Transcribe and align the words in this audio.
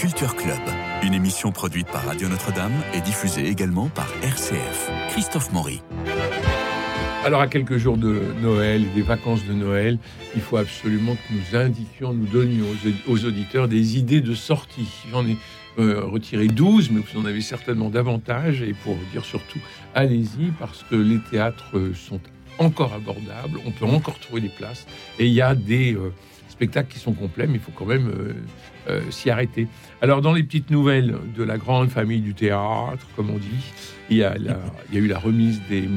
Culture 0.00 0.34
Club, 0.34 0.58
une 1.02 1.12
émission 1.12 1.52
produite 1.52 1.86
par 1.88 2.06
Radio 2.06 2.26
Notre-Dame 2.26 2.72
et 2.94 3.02
diffusée 3.02 3.46
également 3.46 3.90
par 3.90 4.08
RCF. 4.22 4.90
Christophe 5.10 5.52
Maury. 5.52 5.82
Alors, 7.22 7.42
à 7.42 7.46
quelques 7.48 7.76
jours 7.76 7.98
de 7.98 8.22
Noël, 8.40 8.82
des 8.94 9.02
vacances 9.02 9.44
de 9.44 9.52
Noël, 9.52 9.98
il 10.34 10.40
faut 10.40 10.56
absolument 10.56 11.16
que 11.16 11.34
nous 11.34 11.54
indiquions, 11.54 12.14
nous 12.14 12.24
donnions 12.24 12.64
aux, 13.08 13.24
auditeurs 13.26 13.68
des 13.68 13.98
idées 13.98 14.22
de 14.22 14.34
sortie. 14.34 14.88
J'en 15.10 15.26
ai 15.26 15.36
euh, 15.78 16.02
retiré 16.06 16.46
12, 16.46 16.92
mais 16.92 17.02
vous 17.02 17.20
en 17.20 17.26
avez 17.26 17.42
certainement 17.42 17.90
davantage. 17.90 18.62
Et 18.62 18.72
pour 18.72 18.96
dire 19.12 19.26
surtout, 19.26 19.60
allez-y, 19.94 20.50
parce 20.58 20.82
que 20.88 20.96
les 20.96 21.18
théâtres 21.30 21.92
sont 21.94 22.20
encore 22.58 22.94
abordables, 22.94 23.60
on 23.66 23.70
peut 23.70 23.84
encore 23.84 24.18
trouver 24.18 24.40
des 24.40 24.48
places. 24.48 24.86
Et 25.18 25.26
il 25.26 25.34
y 25.34 25.42
a 25.42 25.54
des 25.54 25.94
euh, 25.94 26.10
spectacles 26.60 26.92
qui 26.92 26.98
sont 26.98 27.14
complets, 27.14 27.46
mais 27.46 27.54
il 27.54 27.60
faut 27.60 27.72
quand 27.74 27.86
même 27.86 28.08
euh, 28.08 28.32
euh, 28.90 29.00
s'y 29.10 29.30
arrêter. 29.30 29.66
Alors, 30.02 30.20
dans 30.20 30.34
les 30.34 30.42
petites 30.42 30.70
nouvelles 30.70 31.16
de 31.34 31.42
la 31.42 31.56
grande 31.56 31.88
famille 31.88 32.20
du 32.20 32.34
théâtre, 32.34 33.06
comme 33.16 33.30
on 33.30 33.38
dit, 33.38 33.64
il 34.10 34.18
y 34.18 34.24
a, 34.24 34.36
il 34.36 34.94
y 34.94 34.98
a 34.98 35.00
eu 35.00 35.06
la 35.06 35.18
remise 35.18 35.62
des, 35.70 35.88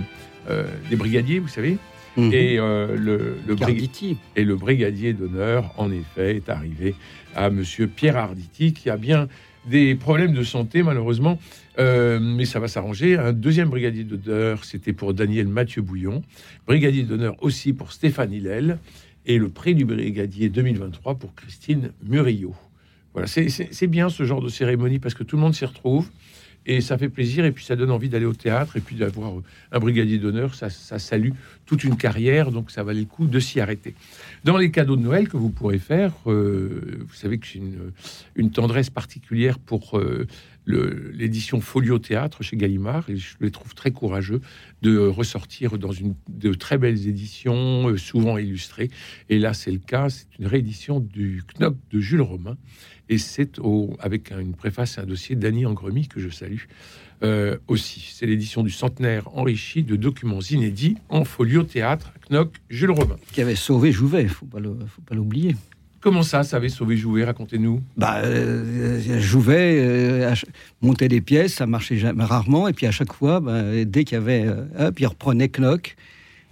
des 0.89 0.95
brigadiers, 0.95 1.39
vous 1.39 1.47
savez. 1.47 1.77
Mhm. 2.15 2.31
Et, 2.31 2.57
le, 2.57 3.37
le 3.47 3.55
Arditi. 3.59 4.17
et 4.35 4.43
le 4.43 4.55
brigadier 4.55 5.13
d'honneur, 5.13 5.73
en 5.77 5.91
effet, 5.91 6.35
est 6.37 6.49
arrivé 6.49 6.95
à 7.35 7.49
Monsieur 7.49 7.87
Pierre 7.87 8.17
Arditi, 8.17 8.73
qui 8.73 8.89
a 8.89 8.97
bien 8.97 9.27
des 9.65 9.95
problèmes 9.95 10.33
de 10.33 10.43
santé, 10.43 10.83
malheureusement, 10.83 11.39
euh, 11.79 12.19
mais 12.21 12.45
ça 12.45 12.59
va 12.59 12.67
s'arranger. 12.67 13.17
Un 13.17 13.33
deuxième 13.33 13.69
brigadier 13.69 14.03
d'honneur, 14.03 14.65
c'était 14.65 14.93
pour 14.93 15.13
Daniel 15.13 15.47
Mathieu 15.47 15.81
Bouillon. 15.81 16.21
Brigadier 16.67 17.03
d'honneur 17.03 17.35
aussi 17.41 17.73
pour 17.73 17.91
Stéphane 17.91 18.33
Hillel. 18.33 18.79
Et 19.25 19.37
le 19.37 19.49
prix 19.49 19.75
du 19.75 19.85
brigadier 19.85 20.49
2023 20.49 21.15
pour 21.15 21.33
Christine 21.35 21.91
Murillo. 22.03 22.53
Voilà, 23.13 23.27
c'est 23.27 23.87
bien 23.87 24.09
ce 24.09 24.23
genre 24.23 24.41
de 24.41 24.49
cérémonie 24.49 24.99
parce 24.99 25.13
que 25.13 25.23
tout 25.23 25.35
le 25.35 25.41
monde 25.41 25.53
s'y 25.53 25.65
retrouve 25.65 26.09
et 26.65 26.81
ça 26.81 26.97
fait 26.97 27.09
plaisir 27.09 27.45
et 27.45 27.51
puis 27.51 27.65
ça 27.65 27.75
donne 27.75 27.91
envie 27.91 28.09
d'aller 28.09 28.25
au 28.25 28.33
théâtre 28.33 28.77
et 28.77 28.79
puis 28.79 28.95
d'avoir 28.95 29.33
un 29.71 29.79
brigadier 29.79 30.17
d'honneur, 30.17 30.55
ça, 30.55 30.69
salue 30.69 31.31
toute 31.65 31.83
une 31.83 31.97
carrière, 31.97 32.51
donc 32.51 32.71
ça 32.71 32.83
valait 32.83 33.01
le 33.01 33.05
coup 33.05 33.27
de 33.27 33.39
s'y 33.39 33.59
arrêter. 33.59 33.95
Dans 34.43 34.57
les 34.57 34.71
cadeaux 34.71 34.95
de 34.95 35.01
Noël 35.01 35.27
que 35.27 35.37
vous 35.37 35.49
pourrez 35.49 35.79
faire, 35.79 36.13
euh, 36.27 37.05
vous 37.07 37.13
savez 37.13 37.37
que 37.37 37.45
j'ai 37.45 37.59
une, 37.59 37.91
une, 38.35 38.51
tendresse 38.51 38.89
particulière 38.89 39.59
pour 39.59 39.97
euh, 39.97 40.27
l'édition 40.65 41.59
Folio 41.61 41.99
Théâtre 41.99 42.43
chez 42.43 42.55
Gallimard 42.55 43.09
et 43.09 43.17
je 43.17 43.35
les 43.41 43.51
trouve 43.51 43.73
très 43.75 43.91
courageux 43.91 44.41
de 44.81 44.97
ressortir 44.97 45.77
dans 45.77 45.91
une 45.91 46.15
de 46.29 46.53
très 46.53 46.77
belles 46.77 47.07
éditions, 47.07 47.89
euh, 47.89 47.97
souvent 47.97 48.37
illustrées. 48.37 48.89
Et 49.29 49.39
là, 49.39 49.53
c'est 49.53 49.71
le 49.71 49.79
cas, 49.79 50.09
c'est 50.09 50.27
une 50.39 50.47
réédition 50.47 50.99
du 50.99 51.43
Knock 51.57 51.75
de 51.91 51.99
Jules 51.99 52.21
Romain 52.21 52.57
et 53.13 53.17
c'est 53.17 53.59
avec 53.99 54.31
une 54.31 54.53
préface 54.53 54.97
et 54.97 55.01
un 55.01 55.05
dossier 55.05 55.35
d'Annie 55.35 55.65
Angremy 55.65 56.07
que 56.07 56.19
je 56.19 56.29
salue 56.29 56.63
euh, 57.23 57.57
aussi. 57.67 58.11
C'est 58.13 58.25
l'édition 58.25 58.63
du 58.63 58.71
centenaire 58.71 59.29
enrichi 59.37 59.83
de 59.83 59.95
documents 59.95 60.41
inédits 60.41 60.97
en 61.09 61.23
folio 61.23 61.63
théâtre 61.63 62.11
Knock 62.29 62.49
Jules 62.69 62.91
Romain. 62.91 63.17
Qui 63.31 63.41
avait 63.41 63.55
sauvé 63.55 63.91
Jouvet, 63.91 64.27
faut 64.27 64.45
pas 64.45 64.59
faut 64.59 65.01
pas 65.01 65.15
l'oublier. 65.15 65.55
Comment 66.01 66.23
ça, 66.23 66.43
ça 66.43 66.57
avait 66.57 66.69
sauvé 66.69 66.97
Jouvet 66.97 67.23
Racontez-nous. 67.23 67.81
Bah, 67.95 68.17
euh, 68.25 69.19
Jouvet 69.21 69.79
euh, 69.79 70.33
montait 70.81 71.07
des 71.07 71.21
pièces, 71.21 71.53
ça 71.53 71.65
marchait 71.65 71.97
jamais, 71.97 72.25
rarement, 72.25 72.67
et 72.67 72.73
puis 72.73 72.87
à 72.87 72.91
chaque 72.91 73.13
fois, 73.13 73.39
bah, 73.39 73.61
dès 73.85 74.03
qu'il 74.03 74.15
y 74.15 74.21
avait, 74.21 74.45
hop, 74.77 74.99
il 74.99 75.07
reprenait 75.07 75.47
Knock, 75.47 75.95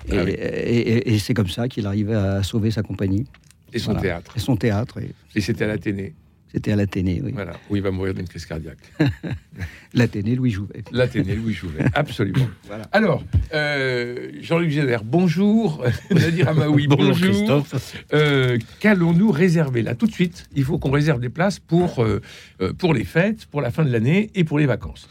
et, 0.09 0.17
ah 0.17 0.23
et, 0.27 1.19
c'est 1.19 1.33
comme 1.33 1.49
ça 1.49 1.67
qu'il 1.67 1.85
arrivait 1.85 2.15
à 2.15 2.43
sauver 2.43 2.71
sa 2.71 2.81
compagnie. 2.81 3.27
Et 3.73 3.79
son 3.79 3.95
théâtre. 3.95 4.33
Et 4.35 4.39
son 4.39 4.55
théâtre. 4.55 4.99
Et, 5.35 5.41
c'était 5.41 5.65
à 5.65 5.67
l'Athénée. 5.67 6.13
C'était 6.51 6.73
à 6.73 6.75
l'Athénée, 6.75 7.21
oui. 7.23 7.31
Voilà, 7.33 7.53
où 7.69 7.77
il 7.77 7.81
va 7.81 7.91
mourir 7.91 8.13
d'une 8.13 8.27
crise 8.27 8.45
cardiaque. 8.45 8.79
L'Athénée, 9.93 10.35
Louis 10.35 10.51
Jouvet. 10.51 10.83
L'Athénée, 10.91 11.35
Louis 11.35 11.53
Jouvet, 11.53 11.85
absolument. 11.93 12.49
voilà. 12.67 12.83
Alors, 12.91 13.23
euh, 13.53 14.31
Jean-Luc 14.41 14.69
Génère, 14.69 15.05
bonjour. 15.05 15.85
Nadir 16.11 16.49
Amaoui, 16.49 16.87
bonjour. 16.87 17.15
Christophe. 17.15 18.03
Euh, 18.13 18.57
qu'allons-nous 18.81 19.31
réserver? 19.31 19.81
Là 19.81 19.95
Tout 19.95 20.07
de 20.07 20.11
suite, 20.11 20.49
il 20.53 20.65
faut 20.65 20.77
qu'on 20.77 20.91
réserve 20.91 21.21
des 21.21 21.29
places 21.29 21.59
pour, 21.59 22.03
euh, 22.03 22.21
pour 22.77 22.93
les 22.93 23.05
fêtes, 23.05 23.45
pour 23.45 23.61
la 23.61 23.71
fin 23.71 23.85
de 23.85 23.91
l'année 23.91 24.29
et 24.35 24.43
pour 24.43 24.59
les 24.59 24.65
vacances. 24.65 25.07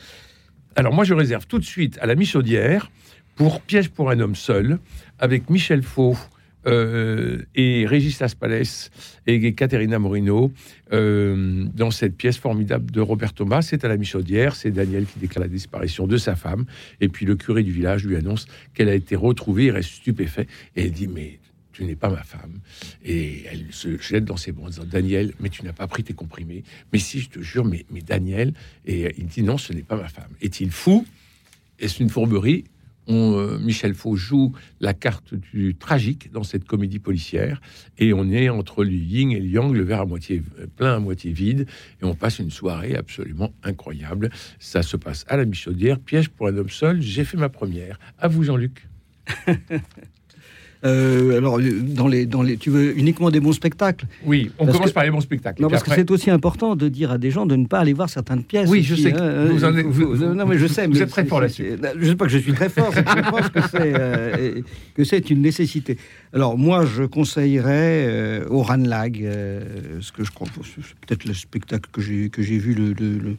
Alors, 0.77 0.93
moi, 0.93 1.05
je 1.05 1.15
réserve 1.15 1.47
tout 1.47 1.59
de 1.59 1.65
suite 1.65 1.99
à 2.03 2.07
la 2.07 2.17
Michaudière 2.17 2.91
pour 3.35 3.63
Piège 3.63 3.89
pour 3.89 4.11
un 4.11 4.21
homme 4.21 4.35
seul, 4.35 4.79
avec 5.19 5.49
Michel 5.49 5.83
Faux 5.83 6.19
euh, 6.67 7.43
et 7.55 7.87
Régis 7.87 8.21
Aspalès 8.23 8.91
et 9.27 9.55
Caterina 9.55 9.99
Morino 9.99 10.53
euh, 10.93 11.65
dans 11.75 11.91
cette 11.91 12.17
pièce 12.17 12.37
formidable 12.37 12.91
de 12.91 13.01
Robert 13.01 13.33
Thomas. 13.33 13.63
C'est 13.63 13.85
à 13.85 13.89
la 13.89 13.97
Michaudière, 13.97 14.55
c'est 14.55 14.71
Daniel 14.71 15.07
qui 15.07 15.19
déclare 15.19 15.45
la 15.45 15.49
disparition 15.49 16.07
de 16.07 16.17
sa 16.17 16.37
femme. 16.37 16.67
Et 17.01 17.09
puis 17.09 17.27
le 17.27 17.37
curé 17.37 17.63
du 17.63 17.73
village 17.73 18.05
lui 18.05 18.17
annonce 18.17 18.47
qu'elle 18.75 18.89
a 18.89 18.95
été 18.95 19.17
retrouvée, 19.17 19.67
il 19.67 19.71
reste 19.71 19.91
stupéfait 19.91 20.47
et 20.77 20.85
elle 20.85 20.93
dit 20.93 21.09
Mais 21.09 21.39
tu 21.73 21.85
n'es 21.85 21.97
pas 21.97 22.11
ma 22.11 22.23
femme. 22.23 22.61
Et 23.05 23.45
elle 23.51 23.67
se 23.71 23.99
jette 23.99 24.25
dans 24.25 24.37
ses 24.37 24.53
bras 24.53 24.67
en 24.67 24.71
disant 24.71 24.85
Daniel, 24.85 25.33
mais 25.41 25.49
tu 25.49 25.65
n'as 25.65 25.73
pas 25.73 25.87
pris 25.87 26.03
tes 26.03 26.15
comprimés. 26.15 26.65
Mais 26.93 26.99
si, 26.99 27.21
je 27.21 27.31
te 27.31 27.41
jure, 27.41 27.65
mais 27.65 27.85
Daniel. 28.07 28.53
Et 28.87 29.15
il 29.17 29.27
dit 29.27 29.43
Non, 29.43 29.57
ce 29.57 29.73
n'est 29.73 29.83
pas 29.83 29.97
ma 29.97 30.09
femme. 30.09 30.31
Est-il 30.43 30.71
fou? 30.71 31.07
Est-ce 31.79 32.03
une 32.03 32.11
fourberie? 32.11 32.65
Euh, 33.11 33.59
Michel 33.59 33.95
Faux 33.95 34.17
joue 34.17 34.53
la 34.81 34.95
carte 34.95 35.35
du 35.35 35.75
tragique 35.75 36.31
dans 36.33 36.43
cette 36.43 36.65
comédie 36.65 36.99
policière, 36.99 37.61
et 37.99 38.13
on 38.13 38.31
est 38.31 38.49
entre 38.49 38.85
le 38.85 38.93
yin 38.93 39.33
et 39.33 39.41
le 39.41 39.47
yang, 39.47 39.75
le 39.75 39.83
verre 39.83 40.01
à 40.01 40.07
moitié 40.07 40.43
plein, 40.77 40.97
à 40.97 40.99
moitié 40.99 41.33
vide, 41.33 41.67
et 42.01 42.05
on 42.05 42.15
passe 42.15 42.39
une 42.39 42.51
soirée 42.51 42.95
absolument 42.95 43.53
incroyable. 43.63 44.31
Ça 44.59 44.83
se 44.83 44.97
passe 44.97 45.25
à 45.29 45.37
la 45.37 45.45
Michaudière, 45.45 45.99
piège 45.99 46.29
pour 46.29 46.49
un 46.49 46.57
homme 46.57 46.71
seul. 46.71 47.01
J'ai 47.01 47.25
fait 47.25 47.37
ma 47.37 47.49
première. 47.49 47.99
À 48.19 48.29
vous, 48.29 48.43
Jean-Luc. 48.43 48.89
Euh, 50.85 51.37
alors, 51.37 51.59
dans 51.59 52.09
les, 52.09 52.25
dans 52.25 52.43
les, 52.43 52.57
tu 52.57 52.71
veux 52.71 52.99
uniquement 52.99 53.31
des 53.31 53.41
bons 53.41 53.53
spectacles 53.53 54.07
Oui, 54.25 54.51
on 54.59 54.67
commence 54.67 54.93
par 54.93 55.05
les 55.05 55.11
bons 55.11 55.21
spectacles. 55.21 55.61
Non, 55.61 55.69
parce 55.69 55.83
que 55.83 55.95
c'est 55.95 56.11
aussi 56.11 56.31
important 56.31 56.75
de 56.75 56.89
dire 56.89 57.11
à 57.11 57.19
des 57.19 57.31
gens 57.31 57.45
de 57.45 57.57
ne 57.57 57.67
pas 57.67 57.81
aller 57.81 57.93
voir 57.93 58.09
certaines 58.09 58.45
pièces. 58.45 58.69
Oui, 58.69 58.83
je 58.83 58.95
sais. 58.95 59.11
Vous, 59.11 59.65
en 59.65 59.77
êtes, 59.77 59.87
non, 59.87 60.47
mais 60.47 60.59
je 60.59 60.67
sais. 60.67 60.87
Vous 60.87 61.03
êtes 61.03 61.11
très 61.11 61.25
fort 61.25 61.41
là-dessus. 61.41 61.77
Je 61.99 62.07
sais 62.07 62.17
pas 62.17 62.25
que 62.25 62.33
je 62.33 62.39
suis 62.39 62.53
très 62.53 62.69
fort. 62.69 62.93
je 62.93 63.31
pense 63.31 63.49
que 63.51 63.61
c'est 63.71 63.93
euh, 63.95 64.63
que 64.95 65.05
c'est 65.05 65.31
une 65.31 65.43
nécessité. 65.43 65.99
Alors 66.33 66.57
moi, 66.57 66.87
je 66.87 67.05
conseillerais 67.05 68.07
euh, 68.07 68.47
au 68.49 68.63
Ranlag, 68.63 69.29
ce 70.01 70.13
que 70.13 70.25
je 70.25 70.31
crois, 70.31 70.47
peut-être 71.07 71.25
le 71.25 71.35
spectacle 71.35 71.91
que 71.93 72.01
j'ai 72.01 72.59
vu 72.59 72.75
le, 72.75 72.93
le, 72.93 73.37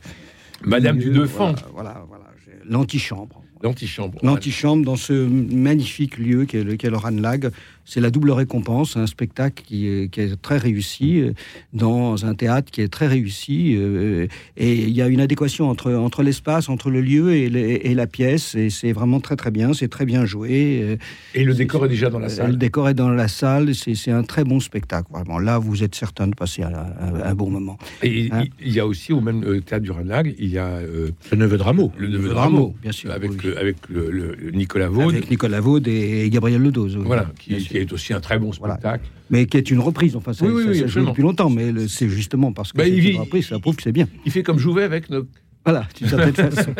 Madame 0.64 0.98
du. 0.98 1.12
Voilà, 1.12 1.56
voilà, 1.74 2.06
voilà 2.08 2.26
l'antichambre. 2.70 3.44
L'antichambre. 3.64 4.20
L'antichambre 4.24 4.84
dans 4.86 4.96
ce 4.96 5.14
magnifique 5.14 6.18
lieu 6.18 6.46
qu'est 6.46 6.64
le, 6.64 6.76
qu 6.76 6.90
le 6.90 6.98
Ranlag, 6.98 7.52
c'est 7.86 8.00
la 8.00 8.10
double 8.10 8.32
récompense, 8.32 8.98
un 8.98 9.08
spectacle 9.08 9.64
qui 9.66 9.88
est, 9.88 10.42
très 10.42 10.58
réussi 10.58 11.22
euh, 11.22 11.34
dans 11.74 12.26
un 12.26 12.36
théâtre 12.36 12.72
qui 12.72 12.82
est 12.82 12.88
très 12.88 13.08
réussi. 13.08 13.76
Euh, 13.76 14.28
et 14.58 14.74
il 14.76 14.92
y 14.92 15.02
a 15.02 15.08
une 15.08 15.22
adéquation 15.22 15.70
entre, 15.70 15.94
entre 15.94 16.24
l'espace, 16.24 16.70
entre 16.70 16.90
le 16.90 17.02
lieu 17.02 17.34
et, 17.34 17.94
la 17.94 18.08
pièce. 18.08 18.56
Et 18.56 18.70
c'est 18.70 18.92
vraiment 18.92 19.20
très 19.20 19.36
très 19.36 19.52
bien, 19.52 19.74
c'est 19.74 19.88
très 19.88 20.06
bien 20.06 20.26
joué. 20.26 20.82
Euh, 20.84 20.96
et 21.36 21.44
le 21.44 21.54
décor 21.54 21.86
est, 21.86 21.90
déjà 21.90 22.10
dans 22.10 22.20
la 22.20 22.30
salle. 22.30 22.52
Le 22.52 22.58
décor 22.58 22.90
est 22.90 22.94
dans 22.94 23.10
la 23.10 23.28
salle, 23.28 23.74
c'est 23.76 24.12
un 24.12 24.24
très 24.24 24.44
bon 24.44 24.60
spectacle. 24.60 25.08
Vraiment, 25.12 25.40
là, 25.40 25.58
vous 25.58 25.84
êtes 25.84 25.96
certain 25.96 26.28
de 26.28 26.36
passer 26.36 26.64
un, 26.64 27.36
bon 27.36 27.50
moment. 27.50 27.78
Et 28.04 28.30
hein 28.32 28.44
il 28.62 28.74
y 28.74 28.80
a 28.80 28.86
aussi 28.86 29.14
au 29.14 29.22
même 29.22 29.62
théâtre 29.62 29.84
du 29.84 29.92
Ranlag, 29.92 30.36
il 30.38 30.50
y 30.50 30.58
a 30.58 30.80
le 30.82 31.38
neveu 31.38 31.58
de 31.58 31.64
Rameau. 31.64 31.92
Le 31.98 32.08
neveu 32.08 32.30
de 32.30 32.34
Rameau, 32.34 32.76
bien 32.82 32.92
sûr. 32.92 33.12
Avec, 33.12 33.44
le, 33.44 33.58
avec 33.58 33.78
le, 33.90 34.38
Nicolas 34.54 34.90
Vaud. 34.90 35.10
Avec 35.10 35.30
Nicolas 35.30 35.60
Vaud 35.60 35.80
et 35.86 36.30
Gabriel 36.30 36.62
Ledoz. 36.62 36.98
Voilà, 36.98 37.32
qui, 37.40 37.56
qui 37.72 37.78
est 37.78 37.94
aussi 37.94 38.14
un 38.14 38.20
très 38.20 38.38
bon 38.38 38.52
spectacle. 38.52 39.06
Mais 39.30 39.46
qui 39.46 39.58
est 39.58 39.72
une 39.72 39.80
reprise, 39.80 40.16
enfin, 40.16 40.34
ça, 40.34 40.46
oui, 40.46 40.80
ça, 40.80 40.88
joue 40.88 41.06
depuis 41.06 41.24
longtemps, 41.24 41.50
mais 41.50 41.88
c'est 41.88 42.10
justement 42.10 42.52
parce 42.52 42.74
que 42.74 42.78
bah, 42.78 42.84
c'est 42.86 42.98
une 42.98 43.18
reprise, 43.18 43.48
ça 43.48 43.60
prouve 43.60 43.76
que 43.78 43.84
c'est 43.84 43.92
bien. 43.92 44.08
Il 44.26 44.32
fait 44.32 44.44
comme 44.44 44.60
jouer 44.60 44.84
avec 44.84 45.10
nos... 45.10 45.26
Voilà, 45.66 45.88
d'une 45.98 46.10
certaine 46.10 46.34
façon. 46.52 46.74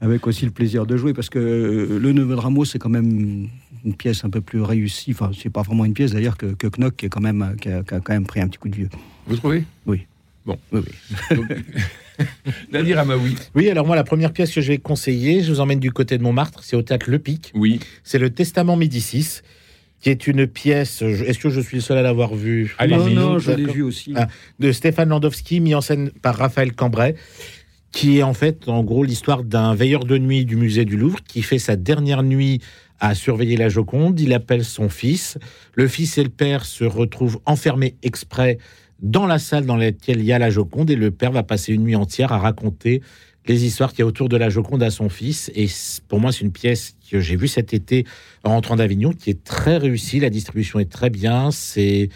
Avec 0.00 0.26
aussi 0.26 0.44
le 0.44 0.50
plaisir 0.50 0.84
de 0.86 0.96
jouer, 0.96 1.14
parce 1.14 1.30
que 1.30 1.38
euh, 1.38 1.98
Le 1.98 2.12
Neveu 2.12 2.34
de 2.34 2.40
Rameau, 2.40 2.64
c'est 2.66 2.78
quand 2.78 2.90
même 2.90 3.48
une 3.84 3.94
pièce 3.94 4.24
un 4.24 4.30
peu 4.30 4.42
plus 4.42 4.60
réussie, 4.60 5.12
enfin, 5.12 5.30
c'est 5.36 5.48
pas 5.48 5.62
vraiment 5.62 5.84
une 5.84 5.94
pièce 5.94 6.12
d'ailleurs 6.12 6.36
que, 6.36 6.46
que 6.46 6.66
Knock, 6.66 6.96
qui, 6.96 7.06
est 7.06 7.08
quand 7.08 7.20
même, 7.20 7.56
qui 7.60 7.70
a, 7.70 7.82
quand 7.82 8.10
même 8.10 8.26
pris 8.26 8.40
un 8.40 8.48
petit 8.48 8.58
coup 8.58 8.68
de 8.68 8.76
vieux. 8.76 8.90
Vous 9.26 9.36
trouvez? 9.36 9.64
Oui. 9.86 10.02
Bon. 10.44 10.58
Oui, 10.72 10.80
oui. 11.30 11.44
Nadir 12.72 12.98
Amaoui. 12.98 13.36
Oui, 13.54 13.70
alors 13.70 13.86
moi, 13.86 13.96
la 13.96 14.04
première 14.04 14.32
pièce 14.32 14.52
que 14.52 14.60
je 14.60 14.68
vais 14.68 14.78
conseiller, 14.78 15.42
je 15.42 15.52
vous 15.52 15.60
emmène 15.60 15.80
du 15.80 15.92
côté 15.92 16.18
de 16.18 16.22
Montmartre, 16.22 16.62
c'est 16.62 16.76
au 16.76 16.82
théâtre 16.82 17.10
Le 17.10 17.18
Pic. 17.18 17.50
Oui. 17.54 17.80
C'est 18.04 18.18
le 18.18 18.30
Testament 18.30 18.76
Médicis 18.76 19.40
qui 20.06 20.10
est 20.10 20.28
une 20.28 20.46
pièce. 20.46 21.02
Est-ce 21.02 21.40
que 21.40 21.50
je 21.50 21.60
suis 21.60 21.78
le 21.78 21.80
seul 21.80 21.98
à 21.98 22.02
l'avoir 22.02 22.32
vue? 22.32 22.76
Non, 22.88 23.10
non, 23.10 23.38
je 23.40 23.50
l'ai 23.50 23.64
vu 23.64 23.82
aussi. 23.82 24.12
Ah, 24.14 24.28
de 24.60 24.70
Stéphane 24.70 25.08
Landowski, 25.08 25.58
mis 25.58 25.74
en 25.74 25.80
scène 25.80 26.12
par 26.22 26.36
Raphaël 26.36 26.74
Cambrai, 26.74 27.16
qui 27.90 28.18
est 28.18 28.22
en 28.22 28.32
fait, 28.32 28.68
en 28.68 28.84
gros, 28.84 29.02
l'histoire 29.02 29.42
d'un 29.42 29.74
veilleur 29.74 30.04
de 30.04 30.16
nuit 30.16 30.44
du 30.44 30.54
musée 30.54 30.84
du 30.84 30.96
Louvre 30.96 31.18
qui 31.24 31.42
fait 31.42 31.58
sa 31.58 31.74
dernière 31.74 32.22
nuit 32.22 32.60
à 33.00 33.16
surveiller 33.16 33.56
la 33.56 33.68
Joconde. 33.68 34.20
Il 34.20 34.32
appelle 34.32 34.64
son 34.64 34.88
fils. 34.88 35.38
Le 35.74 35.88
fils 35.88 36.18
et 36.18 36.22
le 36.22 36.30
père 36.30 36.66
se 36.66 36.84
retrouvent 36.84 37.40
enfermés 37.44 37.96
exprès 38.04 38.58
dans 39.02 39.26
la 39.26 39.40
salle 39.40 39.66
dans 39.66 39.76
laquelle 39.76 40.20
il 40.20 40.24
y 40.24 40.32
a 40.32 40.38
la 40.38 40.50
Joconde 40.50 40.88
et 40.88 40.94
le 40.94 41.10
père 41.10 41.32
va 41.32 41.42
passer 41.42 41.72
une 41.72 41.82
nuit 41.82 41.96
entière 41.96 42.30
à 42.30 42.38
raconter 42.38 43.02
les 43.48 43.64
histoires 43.64 43.90
qu'il 43.90 44.00
y 44.00 44.02
a 44.02 44.06
autour 44.06 44.28
de 44.28 44.36
la 44.36 44.48
Joconde 44.48 44.82
à 44.82 44.90
son 44.90 45.08
fils. 45.08 45.50
Et 45.54 45.66
pour 46.08 46.20
moi, 46.20 46.32
c'est 46.32 46.40
une 46.40 46.52
pièce 46.52 46.94
que 47.10 47.20
j'ai 47.20 47.36
vue 47.36 47.48
cet 47.48 47.74
été 47.74 48.04
en 48.44 48.50
rentrant 48.50 48.76
d'Avignon 48.76 49.12
qui 49.12 49.30
est 49.30 49.44
très 49.44 49.76
réussie. 49.76 50.20
La 50.20 50.30
distribution 50.30 50.78
est 50.78 50.90
très 50.90 51.10
bien. 51.10 51.50
C'est. 51.50 52.08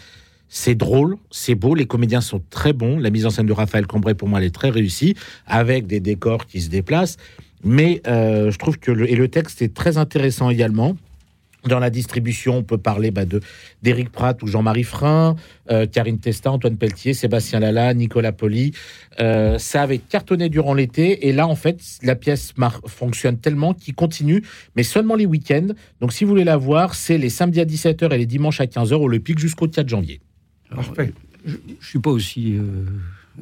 C'est 0.53 0.75
drôle, 0.75 1.15
c'est 1.29 1.55
beau, 1.55 1.75
les 1.75 1.85
comédiens 1.85 2.19
sont 2.19 2.41
très 2.49 2.73
bons. 2.73 2.99
La 2.99 3.09
mise 3.09 3.25
en 3.25 3.29
scène 3.29 3.45
de 3.45 3.53
Raphaël 3.53 3.87
Cambrai, 3.87 4.15
pour 4.15 4.27
moi, 4.27 4.39
elle 4.41 4.47
est 4.47 4.53
très 4.53 4.69
réussie, 4.69 5.15
avec 5.47 5.87
des 5.87 6.01
décors 6.01 6.45
qui 6.45 6.59
se 6.59 6.67
déplacent. 6.67 7.15
Mais 7.63 8.01
euh, 8.05 8.51
je 8.51 8.57
trouve 8.57 8.77
que 8.77 8.91
et 8.91 9.15
le 9.15 9.29
texte 9.29 9.61
est 9.61 9.73
très 9.73 9.97
intéressant 9.97 10.49
également. 10.49 10.97
Dans 11.65 11.79
la 11.79 11.91
distribution, 11.91 12.57
on 12.57 12.63
peut 12.63 12.77
parler 12.77 13.11
bah, 13.11 13.25
de 13.25 13.39
d'Éric 13.83 14.11
Pratt 14.11 14.41
ou 14.41 14.47
Jean-Marie 14.47 14.83
Frein, 14.83 15.35
euh, 15.69 15.85
Karine 15.85 16.17
Testa, 16.17 16.51
Antoine 16.51 16.77
Pelletier, 16.77 17.13
Sébastien 17.13 17.59
Lala, 17.59 17.93
Nicolas 17.93 18.31
Poli. 18.31 18.73
Euh, 19.19 19.59
ça 19.59 19.83
avait 19.83 19.99
cartonné 19.99 20.49
durant 20.49 20.73
l'été 20.73 21.27
et 21.27 21.33
là, 21.33 21.47
en 21.47 21.55
fait, 21.55 21.79
la 22.01 22.15
pièce 22.15 22.53
fonctionne 22.87 23.37
tellement 23.37 23.73
qu'il 23.73 23.93
continue, 23.93 24.43
mais 24.75 24.83
seulement 24.83 25.15
les 25.15 25.27
week-ends. 25.27 25.67
Donc, 25.99 26.13
si 26.13 26.23
vous 26.23 26.31
voulez 26.31 26.43
la 26.43 26.57
voir, 26.57 26.95
c'est 26.95 27.19
les 27.19 27.29
samedis 27.29 27.61
à 27.61 27.65
17h 27.65 28.11
et 28.11 28.17
les 28.17 28.25
dimanches 28.25 28.59
à 28.59 28.65
15h 28.65 28.95
au 28.95 29.07
Le 29.07 29.19
Pic 29.19 29.37
jusqu'au 29.37 29.67
4 29.67 29.87
janvier. 29.87 30.19
Je 31.45 31.55
ne 31.55 31.75
suis 31.81 31.99
pas 31.99 32.11
aussi 32.11 32.55
euh, 32.55 32.85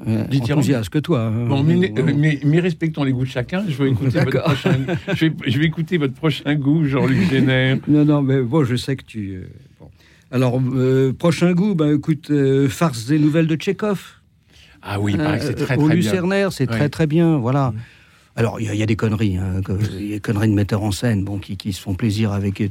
enthousiaste 0.08 0.90
que 0.90 1.00
toi. 1.00 1.22
Hein. 1.22 1.46
Bon, 1.48 1.64
mais, 1.64 2.40
mais, 2.44 2.60
respectons 2.60 3.04
les 3.04 3.12
goûts 3.12 3.26
de 3.26 3.30
chacun. 3.30 3.64
Je 3.68 3.82
vais 3.82 3.92
écouter, 3.92 4.20
votre 4.20 4.44
prochain, 4.44 4.80
je 5.14 5.26
vais, 5.26 5.34
je 5.48 5.60
vais 5.60 5.66
écouter 5.66 5.98
votre 5.98 6.14
prochain 6.14 6.56
goût, 6.56 6.86
Jean-Luc 6.86 7.22
Génère. 7.30 7.78
Non, 7.88 8.06
non, 8.06 8.22
mais 8.22 8.42
bon, 8.42 8.64
je 8.64 8.76
sais 8.76 8.96
que 8.96 9.04
tu. 9.04 9.36
Euh, 9.36 9.48
bon. 9.80 9.90
Alors, 10.32 10.62
euh, 10.74 11.14
prochain 11.14 11.54
goût, 11.54 11.76
ben, 11.76 11.96
écoute, 11.96 12.32
farce 12.70 13.08
des 13.08 13.20
nouvelles 13.20 13.48
de 13.48 13.56
Tchékov. 13.56 14.02
Ah 14.82 15.00
oui, 15.00 15.14
il 15.14 15.18
paraît 15.18 15.40
que 15.40 15.46
c'est 15.46 15.56
très, 15.56 15.76
très 15.76 15.78
Au 15.78 15.90
Lucernaire, 15.90 16.54
c'est 16.54 16.68
très, 16.68 16.90
très 16.90 17.08
bien. 17.08 17.38
Voilà. 17.38 17.74
Alors, 18.36 18.62
il 18.62 18.74
y, 18.74 18.84
a 18.84 18.86
des 18.86 18.96
conneries, 18.96 19.36
hein, 19.36 19.62
il 20.00 20.06
y 20.06 20.12
a 20.12 20.16
des 20.16 20.20
conneries 20.22 20.48
de 20.48 20.54
metteurs 20.54 20.84
en 20.84 20.92
scène 20.92 21.26
bon, 21.26 21.40
qui, 21.40 21.58
qui 21.58 21.74
se 21.74 21.82
font 21.82 21.96
plaisir 21.96 22.32
avec. 22.32 22.64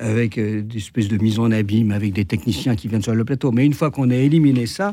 avec 0.00 0.38
des 0.38 0.76
espèces 0.76 1.08
de 1.08 1.16
mise 1.16 1.38
en 1.38 1.50
abîme, 1.50 1.92
avec 1.92 2.12
des 2.12 2.26
techniciens 2.26 2.76
qui 2.76 2.88
viennent 2.88 3.02
sur 3.02 3.14
le 3.14 3.24
plateau. 3.24 3.52
Mais 3.52 3.64
une 3.64 3.72
fois 3.72 3.90
qu'on 3.90 4.10
a 4.10 4.16
éliminé 4.16 4.66
ça, 4.66 4.92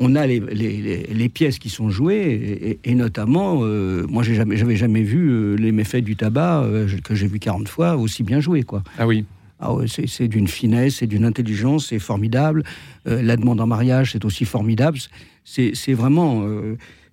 on 0.00 0.14
a 0.16 0.26
les, 0.26 0.40
les, 0.40 1.28
pièces 1.28 1.58
qui 1.58 1.68
sont 1.68 1.90
jouées, 1.90 2.78
et, 2.82 2.94
notamment, 2.94 3.60
euh, 3.62 4.06
moi, 4.08 4.22
j'ai 4.22 4.34
jamais, 4.34 4.56
j'avais 4.56 4.76
jamais 4.76 5.02
vu 5.02 5.28
euh, 5.28 5.56
les 5.56 5.72
méfaits 5.72 6.02
du 6.02 6.16
tabac, 6.16 6.62
euh, 6.62 6.88
que 7.04 7.14
j'ai 7.14 7.26
vu 7.26 7.38
40 7.38 7.68
fois, 7.68 7.96
aussi 7.96 8.22
bien 8.22 8.40
joué, 8.40 8.62
quoi. 8.62 8.82
Ah 8.98 9.06
oui. 9.06 9.26
Ah 9.60 9.74
c'est, 9.86 10.26
d'une 10.26 10.48
finesse, 10.48 10.96
c'est 10.96 11.06
d'une 11.06 11.26
intelligence, 11.26 11.88
c'est 11.88 11.98
formidable. 11.98 12.62
la 13.04 13.36
demande 13.36 13.60
en 13.60 13.66
mariage, 13.66 14.12
c'est 14.12 14.24
aussi 14.24 14.46
formidable. 14.46 14.98
C'est, 15.44 15.92
vraiment... 15.92 16.46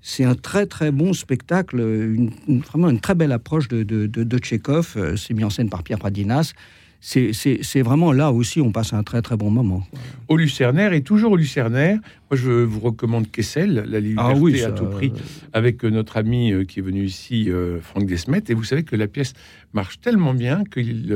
c'est 0.01 0.23
un 0.23 0.33
très 0.33 0.65
très 0.65 0.91
bon 0.91 1.11
spectacle, 1.11 1.77
une, 1.77 2.31
vraiment 2.61 2.89
une 2.89 3.01
très 3.01 3.15
belle 3.15 3.33
approche 3.33 3.67
de, 3.67 3.83
de, 3.83 4.07
de, 4.07 4.37
Tchekhov. 4.37 4.95
c'est 5.17 5.33
mis 5.33 5.43
en 5.43 5.49
scène 5.49 5.69
par 5.69 5.83
Pierre 5.83 5.99
Pradinas 5.99 6.53
c'est 6.99 7.81
vraiment 7.81 8.11
là 8.11 8.31
aussi, 8.31 8.61
on 8.61 8.71
passe 8.71 8.93
un 8.93 9.03
très 9.03 9.21
très 9.21 9.37
bon 9.37 9.49
moment. 9.49 9.83
Au 10.27 10.37
Lucernaire, 10.37 10.93
et 10.93 11.01
toujours 11.01 11.33
au 11.33 11.35
Lucernaire, 11.35 11.99
moi 12.29 12.37
je 12.37 12.51
vous 12.51 12.79
recommande 12.79 13.29
Kessel, 13.31 13.85
La 13.87 13.97
ah 13.97 14.33
liberté 14.33 14.63
à 14.63 14.71
tout 14.71 14.85
prix, 14.85 15.13
avec 15.53 15.83
euh, 15.83 15.89
notre 15.89 16.17
ami 16.17 16.51
euh, 16.51 16.63
qui 16.65 16.79
est 16.79 16.83
venu 16.83 17.03
ici, 17.03 17.49
euh, 17.49 17.79
Franck 17.81 18.05
Desmet, 18.05 18.43
et 18.49 18.53
vous 18.53 18.63
savez 18.63 18.83
que 18.83 18.95
la 18.95 19.07
pièce 19.07 19.33
marche 19.73 19.99
tellement 19.99 20.33
bien 20.33 20.63
qu'il 20.63 21.15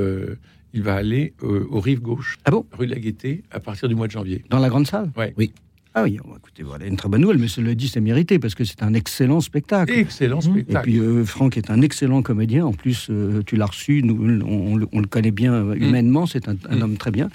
il 0.74 0.84
va 0.84 0.96
aller 0.96 1.34
au 1.42 1.82
rive 1.82 2.02
gauche, 2.02 2.38
ah 2.46 2.52
bon? 2.52 2.66
rue 2.72 2.86
de 2.86 2.94
la 2.94 3.00
Gaîté, 3.00 3.44
à 3.52 3.60
partir 3.60 3.90
du 3.90 3.96
mois 3.96 4.08
de 4.08 4.12
janvier. 4.12 4.46
Dans 4.50 4.60
la 4.60 4.70
grande 4.70 4.88
salle? 4.88 5.12
Ouais. 5.18 5.34
Oui. 5.38 5.52
Ah 5.94 6.04
oui, 6.04 6.18
écoutez, 6.38 6.64
voilà 6.64 6.86
une 6.86 6.96
très 6.96 7.10
bonne 7.10 7.20
nouvelle, 7.20 7.38
mais 7.38 7.50
cela 7.50 7.76
dit, 7.76 7.90
c'est 7.90 8.00
mérité 8.00 8.40
parce 8.40 8.56
que 8.56 8.64
c'est 8.64 8.82
un 8.82 8.94
excellent 8.94 9.42
spectacle. 9.42 9.92
Excellent 9.92 10.38
mmh. 10.38 10.42
spectacle. 10.42 10.90
Et 10.90 10.92
puis 10.94 11.00
euh, 11.02 11.26
Franck 11.26 11.58
est 11.58 11.70
un 11.70 11.82
excellent 11.82 12.22
comédien. 12.22 12.66
En 12.66 12.72
plus, 12.72 13.08
euh, 13.10 13.42
tu 13.46 13.58
l'as 13.58 13.66
reçu, 13.66 14.02
nous, 14.02 14.42
on, 14.46 14.78
le 14.78 15.08
connaît 15.08 15.32
bien 15.32 15.54
euh, 15.54 15.76
mmh. 15.76 15.84
humainement, 15.84 16.26
c'est 16.26 16.48
un, 16.48 16.54
mmh. 16.54 16.82
homme 16.82 16.96
très 16.96 17.12
bien. 17.12 17.30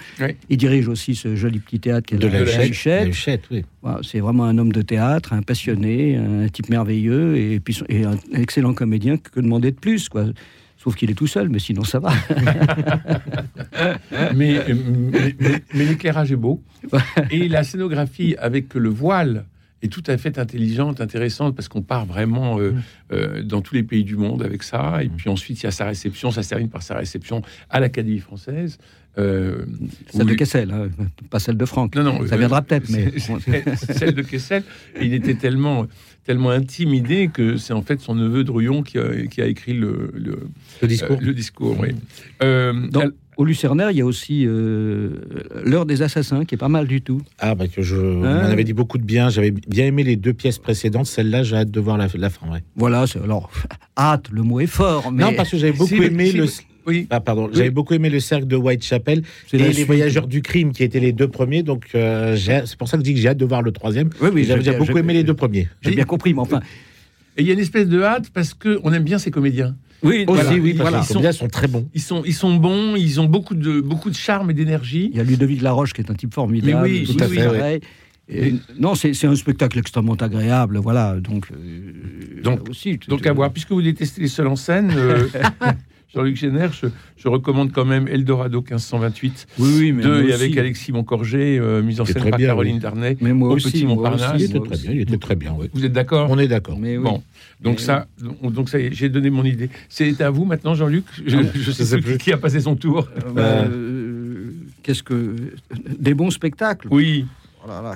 Il 0.49 0.57
dirige 0.57 0.87
aussi 0.87 1.13
ce 1.13 1.35
joli 1.35 1.59
petit 1.59 1.79
théâtre 1.79 2.07
qui 2.07 2.15
est 2.15 2.17
de, 2.17 2.27
la, 2.27 2.65
Huchette. 2.65 3.43
Oui. 3.51 3.63
c'est 4.01 4.19
vraiment 4.19 4.45
un 4.45 4.57
homme 4.57 4.71
de 4.71 4.81
théâtre, 4.81 5.33
un 5.33 5.43
passionné, 5.43 6.17
un 6.17 6.47
type 6.49 6.69
merveilleux 6.69 7.37
et 7.37 7.59
puis 7.59 7.79
et 7.89 8.05
un 8.05 8.17
excellent 8.33 8.73
comédien. 8.73 9.17
Que 9.17 9.39
demander 9.39 9.69
de 9.69 9.77
plus, 9.77 10.09
quoi 10.09 10.25
Sauf 10.87 10.95
qu'il 10.95 11.11
est 11.11 11.15
tout 11.15 11.27
seul, 11.27 11.49
mais 11.49 11.59
sinon 11.59 11.83
ça 11.83 11.99
va. 11.99 12.13
mais, 14.33 14.61
mais, 14.69 15.61
l'éclairage 15.73 16.31
est 16.31 16.37
beau. 16.37 16.63
Et 17.29 17.49
la 17.49 17.65
scénographie 17.65 18.37
avec 18.39 18.73
le 18.73 18.87
voile 18.87 19.43
est 19.81 19.91
tout 19.91 20.03
à 20.07 20.17
fait 20.17 20.39
intelligente, 20.39 21.01
intéressante, 21.01 21.55
parce 21.55 21.67
qu'on 21.67 21.81
part 21.81 22.05
vraiment 22.05 22.59
euh, 22.59 22.73
euh, 23.11 23.43
dans 23.43 23.61
tous 23.61 23.75
les 23.75 23.83
pays 23.83 24.03
du 24.03 24.15
monde 24.15 24.43
avec 24.43 24.63
ça. 24.63 25.03
Et 25.03 25.09
puis 25.09 25.29
ensuite, 25.29 25.61
il 25.61 25.65
y 25.65 25.67
a 25.67 25.71
sa 25.71 25.85
réception, 25.85 26.31
ça 26.31 26.43
se 26.43 26.49
termine 26.49 26.69
par 26.69 26.81
sa 26.81 26.95
réception 26.95 27.41
à 27.69 27.79
l'Académie 27.79 28.19
française. 28.19 28.77
Euh, 29.17 29.65
celle 30.11 30.27
de 30.27 30.35
Kessel, 30.35 30.71
hein, 30.71 30.89
pas 31.31 31.39
celle 31.39 31.57
de 31.57 31.65
Franck. 31.65 31.95
Non, 31.95 32.03
non, 32.03 32.27
ça 32.27 32.37
viendra 32.37 32.61
peut-être, 32.61 32.89
mais 32.89 33.11
celle 33.17 34.13
de 34.13 34.21
Kessel. 34.21 34.63
Il 35.01 35.13
était 35.13 35.33
tellement 35.33 35.87
tellement 36.23 36.49
intimidé 36.49 37.29
que 37.33 37.55
c'est 37.55 37.71
en 37.71 37.81
fait 37.81 38.01
son 38.01 38.13
neveu 38.13 38.43
Druyon 38.43 38.83
qui 38.83 38.99
a, 38.99 39.25
qui 39.27 39.41
a 39.41 39.47
écrit 39.47 39.73
le, 39.73 40.11
le, 40.13 40.87
discours. 40.87 41.17
Le 41.21 41.33
discours, 41.33 41.79
oui. 41.79 41.95
Euh, 42.43 42.89
au 43.37 43.45
Lucernaire, 43.45 43.91
il 43.91 43.97
y 43.97 44.01
a 44.01 44.05
aussi 44.05 44.45
euh, 44.45 45.11
L'heure 45.63 45.85
des 45.85 46.01
assassins, 46.01 46.43
qui 46.43 46.55
est 46.55 46.57
pas 46.57 46.69
mal 46.69 46.87
du 46.87 47.01
tout. 47.01 47.21
Ah, 47.39 47.55
bah, 47.55 47.67
que 47.67 47.81
je 47.81 47.95
hein 47.95 48.41
on 48.43 48.51
avait 48.51 48.63
dit 48.63 48.73
beaucoup 48.73 48.97
de 48.97 49.03
bien. 49.03 49.29
J'avais 49.29 49.51
bien 49.51 49.85
aimé 49.85 50.03
les 50.03 50.15
deux 50.15 50.33
pièces 50.33 50.57
précédentes. 50.57 51.05
Celle-là, 51.05 51.43
j'ai 51.43 51.55
hâte 51.55 51.71
de 51.71 51.79
voir 51.79 51.97
la, 51.97 52.07
la 52.15 52.29
fin. 52.29 52.47
Ouais. 52.49 52.63
Voilà, 52.75 53.05
alors, 53.23 53.49
hâte, 53.97 54.29
le 54.31 54.41
mot 54.41 54.59
est 54.59 54.65
fort. 54.65 55.11
Mais... 55.11 55.23
Non, 55.23 55.33
parce 55.33 55.51
que 55.51 55.57
j'avais 55.57 55.71
beaucoup 55.77 56.01
aimé 56.01 56.31
le. 56.31 56.45
Oui. 56.87 57.05
Ah, 57.09 57.19
pardon. 57.19 57.49
J'avais 57.51 57.69
beaucoup 57.69 57.93
aimé 57.93 58.09
le 58.09 58.21
cercle 58.21 58.47
de 58.47 58.55
Whitechapel 58.55 59.21
et 59.51 59.57
les 59.57 59.83
voyageurs 59.83 60.25
du 60.25 60.41
crime 60.41 60.71
qui 60.71 60.83
étaient 60.83 61.01
les 61.01 61.11
deux 61.11 61.27
premiers. 61.27 61.61
Donc, 61.61 61.89
euh, 61.95 62.37
c'est 62.37 62.77
pour 62.77 62.87
ça 62.87 62.97
que 62.97 63.03
je 63.03 63.09
dis 63.09 63.13
que 63.13 63.19
j'ai 63.19 63.27
hâte 63.27 63.37
de 63.37 63.45
voir 63.45 63.61
le 63.61 63.71
troisième. 63.71 64.09
Oui, 64.21 64.29
oui. 64.33 64.43
J'avais 64.45 64.77
beaucoup 64.77 64.97
aimé 64.97 65.13
les 65.13 65.23
deux 65.23 65.33
premiers. 65.33 65.67
J'ai 65.81 65.91
bien 65.91 66.05
compris, 66.05 66.33
mais 66.33 66.41
enfin. 66.41 66.61
Et 67.35 67.41
il 67.41 67.47
y 67.47 67.51
a 67.51 67.53
une 67.53 67.59
espèce 67.59 67.87
de 67.87 68.01
hâte 68.01 68.31
parce 68.33 68.55
qu'on 68.55 68.91
aime 68.93 69.03
bien 69.03 69.19
ces 69.19 69.29
comédiens. 69.29 69.75
Oui, 70.03 70.25
aussi, 70.27 70.59
oui, 70.59 70.73
voilà. 70.73 71.01
les 71.01 71.07
comédiens 71.07 71.31
sont 71.31 71.47
très 71.47 71.67
bons. 71.67 71.87
Ils 71.93 72.01
sont, 72.01 72.23
ils 72.25 72.33
sont 72.33 72.55
bons, 72.55 72.95
ils 72.95 73.19
ont 73.19 73.25
beaucoup 73.25 73.55
de, 73.55 73.81
beaucoup 73.81 74.09
de 74.09 74.15
charme 74.15 74.51
et 74.51 74.53
d'énergie. 74.53 75.09
Il 75.11 75.17
y 75.17 75.19
a 75.19 75.23
Ludovic 75.23 75.61
Laroche 75.61 75.93
qui 75.93 76.01
est 76.01 76.11
un 76.11 76.13
type 76.13 76.33
formidable. 76.33 76.83
oui, 76.83 77.05
tout 77.05 77.23
à 77.23 77.27
fait. 77.27 77.81
non, 78.79 78.95
c'est 78.95 79.25
un 79.25 79.35
spectacle 79.35 79.79
extrêmement 79.79 80.15
agréable, 80.15 80.77
voilà. 80.77 81.15
Donc, 81.19 81.47
euh, 81.51 82.41
donc, 82.43 82.69
aussi, 82.69 82.99
donc 83.07 83.25
à 83.25 83.33
voir. 83.33 83.51
Puisque 83.51 83.71
vous 83.71 83.81
détestez 83.81 84.21
les 84.21 84.27
seuls 84.27 84.47
en 84.47 84.55
scène, 84.55 84.93
euh, 84.95 85.27
Jean-Luc 86.13 86.37
Génère, 86.37 86.71
je, 86.73 87.27
recommande 87.27 87.73
quand 87.73 87.83
même 87.83 88.07
Eldorado 88.07 88.59
1528. 88.61 89.47
Oui, 89.59 89.69
oui, 89.77 89.91
mais 89.91 90.03
et 90.03 90.33
avec 90.33 90.57
Alexis 90.57 90.91
Moncorgé, 90.93 91.59
euh, 91.59 91.81
mise 91.81 91.99
en 91.99 92.05
scène 92.05 92.29
par 92.29 92.39
Caroline 92.39 92.79
Darnay. 92.79 93.17
Mais 93.19 93.33
moi 93.33 93.49
au 93.49 93.55
aussi, 93.55 93.71
Petit 93.71 93.85
Montparnasse. 93.85 94.33
Il 94.39 94.43
était 94.43 94.59
très 94.59 94.77
bien, 94.77 94.91
il 94.91 95.01
était 95.01 95.17
très 95.17 95.35
bien. 95.35 95.55
Oui. 95.57 95.69
Vous 95.73 95.85
êtes 95.85 95.91
d'accord? 95.91 96.29
On 96.31 96.39
est 96.39 96.47
d'accord. 96.47 96.77
Bon, 96.77 97.21
donc 97.61 97.79
ça, 97.81 98.07
donc 98.41 98.69
ça, 98.69 98.77
j'ai 98.91 99.09
donné 99.09 99.29
mon 99.29 99.43
idée. 99.43 99.69
C'est 99.89 100.21
à 100.21 100.29
vous 100.29 100.45
maintenant, 100.45 100.75
Jean-Luc? 100.75 101.05
Je, 101.25 101.37
je, 101.53 101.71
sais 101.71 101.99
plus 101.99 102.17
qui 102.17 102.31
a 102.31 102.37
passé 102.37 102.61
son 102.61 102.75
tour. 102.75 103.09
Euh, 103.17 103.31
bah, 103.31 103.41
euh, 103.41 104.51
Qu'est-ce 104.83 105.03
que 105.03 105.35
des 105.99 106.13
bons 106.13 106.31
spectacles 106.31 106.87
Oui 106.89 107.25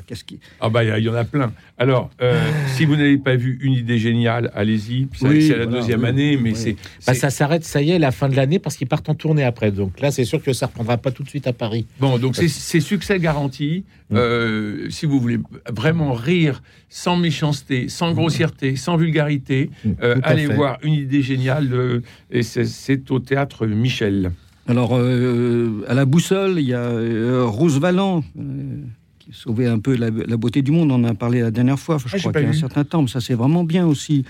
qu'est-ce 0.05 0.23
qui... 0.23 0.39
Ah 0.59 0.69
bah 0.69 0.83
il 0.83 1.03
y, 1.03 1.09
en 1.09 1.13
a 1.13 1.23
plein. 1.23 1.53
Alors, 1.77 2.09
euh, 2.21 2.39
si 2.75 2.85
vous 2.85 2.95
n'avez 2.95 3.17
pas 3.17 3.35
vu 3.35 3.57
une 3.61 3.73
idée 3.73 3.97
géniale, 3.97 4.51
allez-y. 4.53 5.07
c'est 5.13 5.57
la 5.57 5.65
deuxième 5.65 6.05
année, 6.05 6.37
mais 6.37 6.53
c'est... 6.53 6.75
Bah, 7.05 7.13
ça 7.13 7.29
s'arrête, 7.29 7.63
ça 7.63 7.81
y 7.81 7.91
est, 7.91 7.99
la 7.99 8.11
fin 8.11 8.29
de 8.29 8.35
l'année, 8.35 8.59
parce 8.59 8.77
qu'ils 8.77 8.87
partent 8.87 9.09
en 9.09 9.15
tournée 9.15 9.43
après. 9.43 9.71
Donc 9.71 9.99
là, 9.99 10.11
c'est 10.11 10.25
sûr 10.25 10.41
que 10.41 10.53
ça 10.53 10.65
ne 10.65 10.69
reprendra 10.69 10.97
pas 10.97 11.11
tout 11.11 11.23
de 11.23 11.29
suite 11.29 11.47
à 11.47 11.53
Paris. 11.53 11.85
Bon, 11.99 12.17
donc 12.17 12.35
c'est 12.35 12.79
succès 12.79 13.19
garanti. 13.19 13.83
Euh, 14.13 14.89
si 14.89 15.05
vous 15.05 15.19
voulez 15.21 15.39
vraiment 15.69 16.11
rire 16.13 16.61
sans 16.89 17.15
méchanceté, 17.15 17.87
sans 17.87 18.11
grossièreté, 18.11 18.75
sans 18.75 18.97
vulgarité, 18.97 19.69
euh, 20.03 20.17
allez 20.23 20.47
voir 20.47 20.79
une 20.83 20.93
idée 20.93 21.21
géniale. 21.21 22.01
et 22.29 22.43
c'est 22.43 23.11
au 23.11 23.19
théâtre 23.19 23.65
Michel. 23.67 24.31
Alors, 24.67 24.93
à 24.93 25.93
la 25.93 26.05
boussole, 26.05 26.59
il 26.59 26.67
y 26.67 26.73
a 26.73 27.43
Rose 27.43 27.79
Valland 27.79 28.23
sauver 29.31 29.67
un 29.67 29.79
peu 29.79 29.95
la, 29.95 30.09
beauté 30.37 30.61
du 30.61 30.71
monde. 30.71 30.91
On 30.91 30.95
en 30.95 31.03
a 31.03 31.13
parlé 31.13 31.41
la 31.41 31.51
dernière 31.51 31.79
fois, 31.79 31.97
je 31.97 32.05
ah, 32.13 32.19
crois 32.19 32.31
qu'il 32.33 32.43
y 32.43 32.45
a 32.45 32.49
un 32.49 32.53
certain 32.53 32.83
temps, 32.83 33.01
mais 33.01 33.07
ça 33.07 33.21
c'est 33.21 33.33
vraiment 33.33 33.63
bien 33.63 33.85
aussi. 33.85 34.25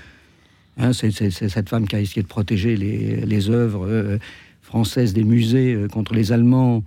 Hein, 0.78 0.94
c'est 0.94 1.12
cette 1.12 1.70
femme 1.70 1.88
qui 1.88 1.96
a 1.96 2.00
essayé 2.00 2.22
de 2.22 2.28
protéger 2.28 2.78
les, 2.78 3.26
les 3.26 3.50
œuvres 3.50 3.86
euh, 3.88 4.18
françaises 4.62 5.14
des 5.14 5.24
musées 5.24 5.74
euh, 5.74 5.88
contre 5.88 6.14
les 6.14 6.32
Allemands. 6.32 6.84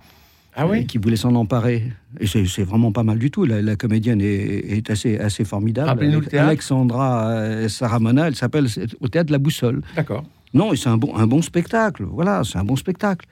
Ah 0.57 0.67
oui 0.67 0.85
qui 0.85 0.97
voulaient 0.97 1.17
s'en 1.17 1.35
emparer. 1.35 1.83
Et 2.21 2.27
c'est 2.27 2.63
vraiment 2.63 2.93
pas 2.93 3.03
mal 3.03 3.19
du 3.19 3.29
tout. 3.29 3.43
La, 3.43 3.75
comédienne 3.75 4.21
est, 4.21 4.89
assez, 4.89 5.17
assez 5.17 5.43
formidable. 5.43 6.01
Alexandra 6.31 7.27
euh, 7.27 7.67
Saramona, 7.67 8.29
elle 8.29 8.35
s'appelle 8.35 8.67
au 9.01 9.09
théâtre 9.09 9.27
de 9.27 9.33
la 9.33 9.37
Boussole. 9.37 9.81
D'accord. 9.97 10.23
Non, 10.53 10.73
c'est 10.73 10.87
un 10.87 10.95
bon, 10.95 11.13
un 11.17 11.27
bon 11.27 11.41
spectacle. 11.41 12.05
Voilà, 12.09 12.43
c'est 12.45 12.57
un 12.57 12.63
bon 12.63 12.77
spectacle. 12.77 13.25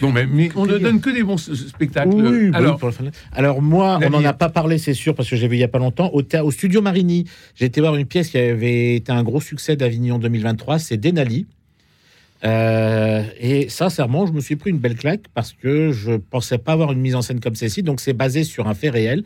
Bon, 0.00 0.12
mais, 0.12 0.50
on 0.54 0.66
ne 0.66 0.78
donne 0.78 1.00
que 1.00 1.10
des 1.10 1.22
bons 1.22 1.36
spectacles. 1.36 2.50
alors, 2.54 2.80
alors, 3.32 3.62
moi, 3.62 3.98
on 4.04 4.10
n'en 4.10 4.24
a 4.24 4.32
pas 4.32 4.48
parlé, 4.48 4.78
c'est 4.78 4.94
sûr, 4.94 5.14
parce 5.14 5.28
que 5.28 5.36
j'ai 5.36 5.48
vu 5.48 5.56
il 5.56 5.58
n'y 5.58 5.64
a 5.64 5.68
pas 5.68 5.78
longtemps, 5.78 6.10
au, 6.12 6.22
au 6.22 6.50
Studio 6.50 6.82
Marigny. 6.82 7.24
J'ai 7.54 7.66
été 7.66 7.80
voir 7.80 7.96
une 7.96 8.06
pièce 8.06 8.30
qui 8.30 8.38
avait 8.38 8.96
été 8.96 9.12
un 9.12 9.22
gros 9.22 9.40
succès 9.40 9.76
d'Avignon 9.76 10.18
2023, 10.18 10.78
c'est 10.78 10.96
Denali. 10.96 11.46
Euh, 12.44 13.22
et 13.38 13.68
sincèrement, 13.68 14.26
je 14.26 14.32
me 14.32 14.40
suis 14.40 14.56
pris 14.56 14.70
une 14.70 14.78
belle 14.78 14.96
claque 14.96 15.26
parce 15.34 15.52
que 15.52 15.92
je 15.92 16.12
pensais 16.12 16.58
pas 16.58 16.72
avoir 16.72 16.92
une 16.92 17.00
mise 17.00 17.14
en 17.14 17.22
scène 17.22 17.40
comme 17.40 17.54
celle-ci. 17.54 17.82
Donc, 17.82 18.00
c'est 18.00 18.12
basé 18.12 18.44
sur 18.44 18.68
un 18.68 18.74
fait 18.74 18.90
réel, 18.90 19.22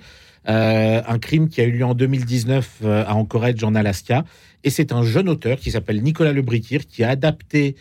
euh, 0.49 1.01
un 1.07 1.19
crime 1.19 1.49
qui 1.49 1.61
a 1.61 1.65
eu 1.65 1.73
lieu 1.73 1.85
en 1.85 1.95
2019 1.95 2.71
euh, 2.85 3.05
à 3.07 3.15
Anchorage, 3.15 3.63
en 3.65 3.75
Alaska. 3.75 4.25
Et 4.65 4.71
c'est 4.71 4.93
un 4.93 5.03
jeune 5.03 5.29
auteur 5.29 5.59
qui 5.59 5.71
s'appelle 5.71 6.03
Nicolas 6.03 6.33
Lebriquir 6.33 6.87
qui 6.87 7.05
a 7.05 7.11
adapté 7.11 7.77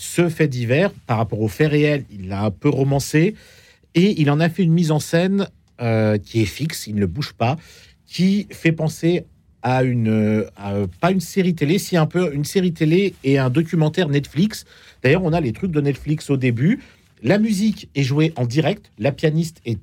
ce 0.00 0.30
fait 0.30 0.48
divers 0.48 0.90
par 1.06 1.18
rapport 1.18 1.40
au 1.40 1.48
fait 1.48 1.66
réel. 1.66 2.04
Il 2.10 2.28
l'a 2.28 2.44
un 2.44 2.50
peu 2.50 2.70
romancé 2.70 3.34
et 3.94 4.20
il 4.20 4.30
en 4.30 4.40
a 4.40 4.48
fait 4.48 4.62
une 4.62 4.72
mise 4.72 4.90
en 4.90 4.98
scène 5.00 5.46
qui 6.24 6.42
est 6.42 6.46
fixe, 6.46 6.86
il 6.86 6.96
ne 6.96 7.06
bouge 7.06 7.32
pas, 7.32 7.56
qui 8.06 8.46
fait 8.50 8.72
penser 8.72 9.24
à 9.62 9.82
une, 9.82 10.44
pas 11.00 11.10
une 11.10 11.20
série 11.20 11.54
télé, 11.54 11.78
si 11.78 11.96
un 11.96 12.06
peu 12.06 12.34
une 12.34 12.44
série 12.44 12.72
télé 12.72 13.14
et 13.24 13.38
un 13.38 13.48
documentaire 13.48 14.08
Netflix. 14.08 14.64
D'ailleurs, 15.02 15.24
on 15.24 15.32
a 15.32 15.40
les 15.40 15.52
trucs 15.52 15.70
de 15.70 15.80
Netflix 15.80 16.28
au 16.28 16.36
début. 16.36 16.80
La 17.22 17.38
musique 17.38 17.88
est 17.94 18.02
jouée 18.02 18.32
en 18.36 18.46
direct. 18.46 18.90
La 18.98 19.12
pianiste 19.12 19.60
est, 19.66 19.78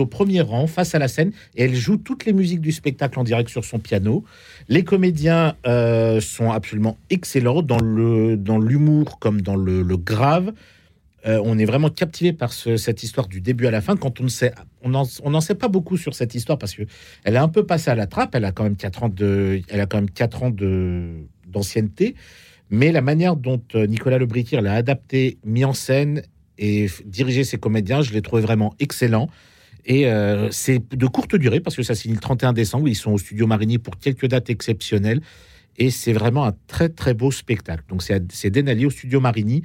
au 0.00 0.06
premier 0.06 0.40
rang 0.42 0.66
face 0.66 0.94
à 0.94 0.98
la 0.98 1.08
scène 1.08 1.32
et 1.56 1.64
elle 1.64 1.74
joue 1.74 1.96
toutes 1.96 2.26
les 2.26 2.32
musiques 2.32 2.60
du 2.60 2.72
spectacle 2.72 3.18
en 3.18 3.24
direct 3.24 3.48
sur 3.48 3.64
son 3.64 3.78
piano. 3.78 4.24
Les 4.68 4.84
comédiens 4.84 5.56
euh, 5.66 6.20
sont 6.20 6.50
absolument 6.50 6.98
excellents 7.10 7.62
dans 7.62 7.78
l'humour 7.78 9.18
comme 9.18 9.40
dans 9.40 9.56
le, 9.56 9.96
grave. 9.96 10.52
Euh, 11.26 11.40
on 11.42 11.58
est 11.58 11.64
vraiment 11.64 11.88
captivé 11.88 12.34
par 12.34 12.52
cette 12.52 13.02
histoire 13.02 13.28
du 13.28 13.40
début 13.40 13.66
à 13.66 13.70
la 13.70 13.80
fin. 13.80 13.96
Quand 13.96 14.20
on 14.20 14.28
sait, 14.28 14.52
on 14.82 14.90
n'en 14.90 15.40
sait 15.40 15.54
pas 15.54 15.68
beaucoup 15.68 15.96
sur 15.96 16.14
cette 16.14 16.34
histoire 16.34 16.58
parce 16.58 16.74
que 16.74 16.82
elle 17.24 17.36
est 17.36 17.38
un 17.38 17.48
peu 17.48 17.64
passée 17.64 17.90
à 17.90 17.94
la 17.94 18.06
trappe. 18.06 18.34
Elle 18.34 18.44
a 18.44 18.52
quand 18.52 18.64
même 18.64 18.76
quatre 18.76 19.04
ans 19.04 19.08
de, 19.08 19.62
elle 19.68 19.80
a 19.80 19.86
quand 19.86 19.96
même 19.96 20.10
quatre 20.10 20.42
ans 20.42 20.50
d'ancienneté. 21.46 22.14
Mais 22.70 22.92
la 22.92 23.02
manière 23.02 23.36
dont 23.36 23.62
euh, 23.74 23.86
Nicolas 23.86 24.18
Lebriquier 24.18 24.60
l'a 24.60 24.74
adapté, 24.74 25.38
mis 25.44 25.64
en 25.64 25.74
scène 25.74 26.22
et 26.58 26.88
dirigé 27.04 27.44
ses 27.44 27.58
comédiens, 27.58 28.02
je 28.02 28.12
l'ai 28.12 28.22
trouvé 28.22 28.42
vraiment 28.42 28.74
excellent. 28.78 29.28
Et 29.86 30.06
euh, 30.06 30.50
c'est 30.50 30.80
de 30.96 31.06
courte 31.06 31.36
durée 31.36 31.60
parce 31.60 31.76
que 31.76 31.82
ça 31.82 31.94
signe 31.94 32.14
le 32.14 32.20
31 32.20 32.52
décembre. 32.52 32.88
Ils 32.88 32.94
sont 32.94 33.12
au 33.12 33.18
Studio 33.18 33.46
Marigny 33.46 33.78
pour 33.78 33.98
quelques 33.98 34.26
dates 34.26 34.50
exceptionnelles. 34.50 35.20
Et 35.76 35.90
c'est 35.90 36.12
vraiment 36.12 36.44
un 36.46 36.54
très 36.68 36.88
très 36.88 37.14
beau 37.14 37.30
spectacle. 37.30 37.84
Donc 37.88 38.02
c'est 38.02 38.50
Denali 38.50 38.86
au 38.86 38.90
Studio 38.90 39.20
Marigny. 39.20 39.62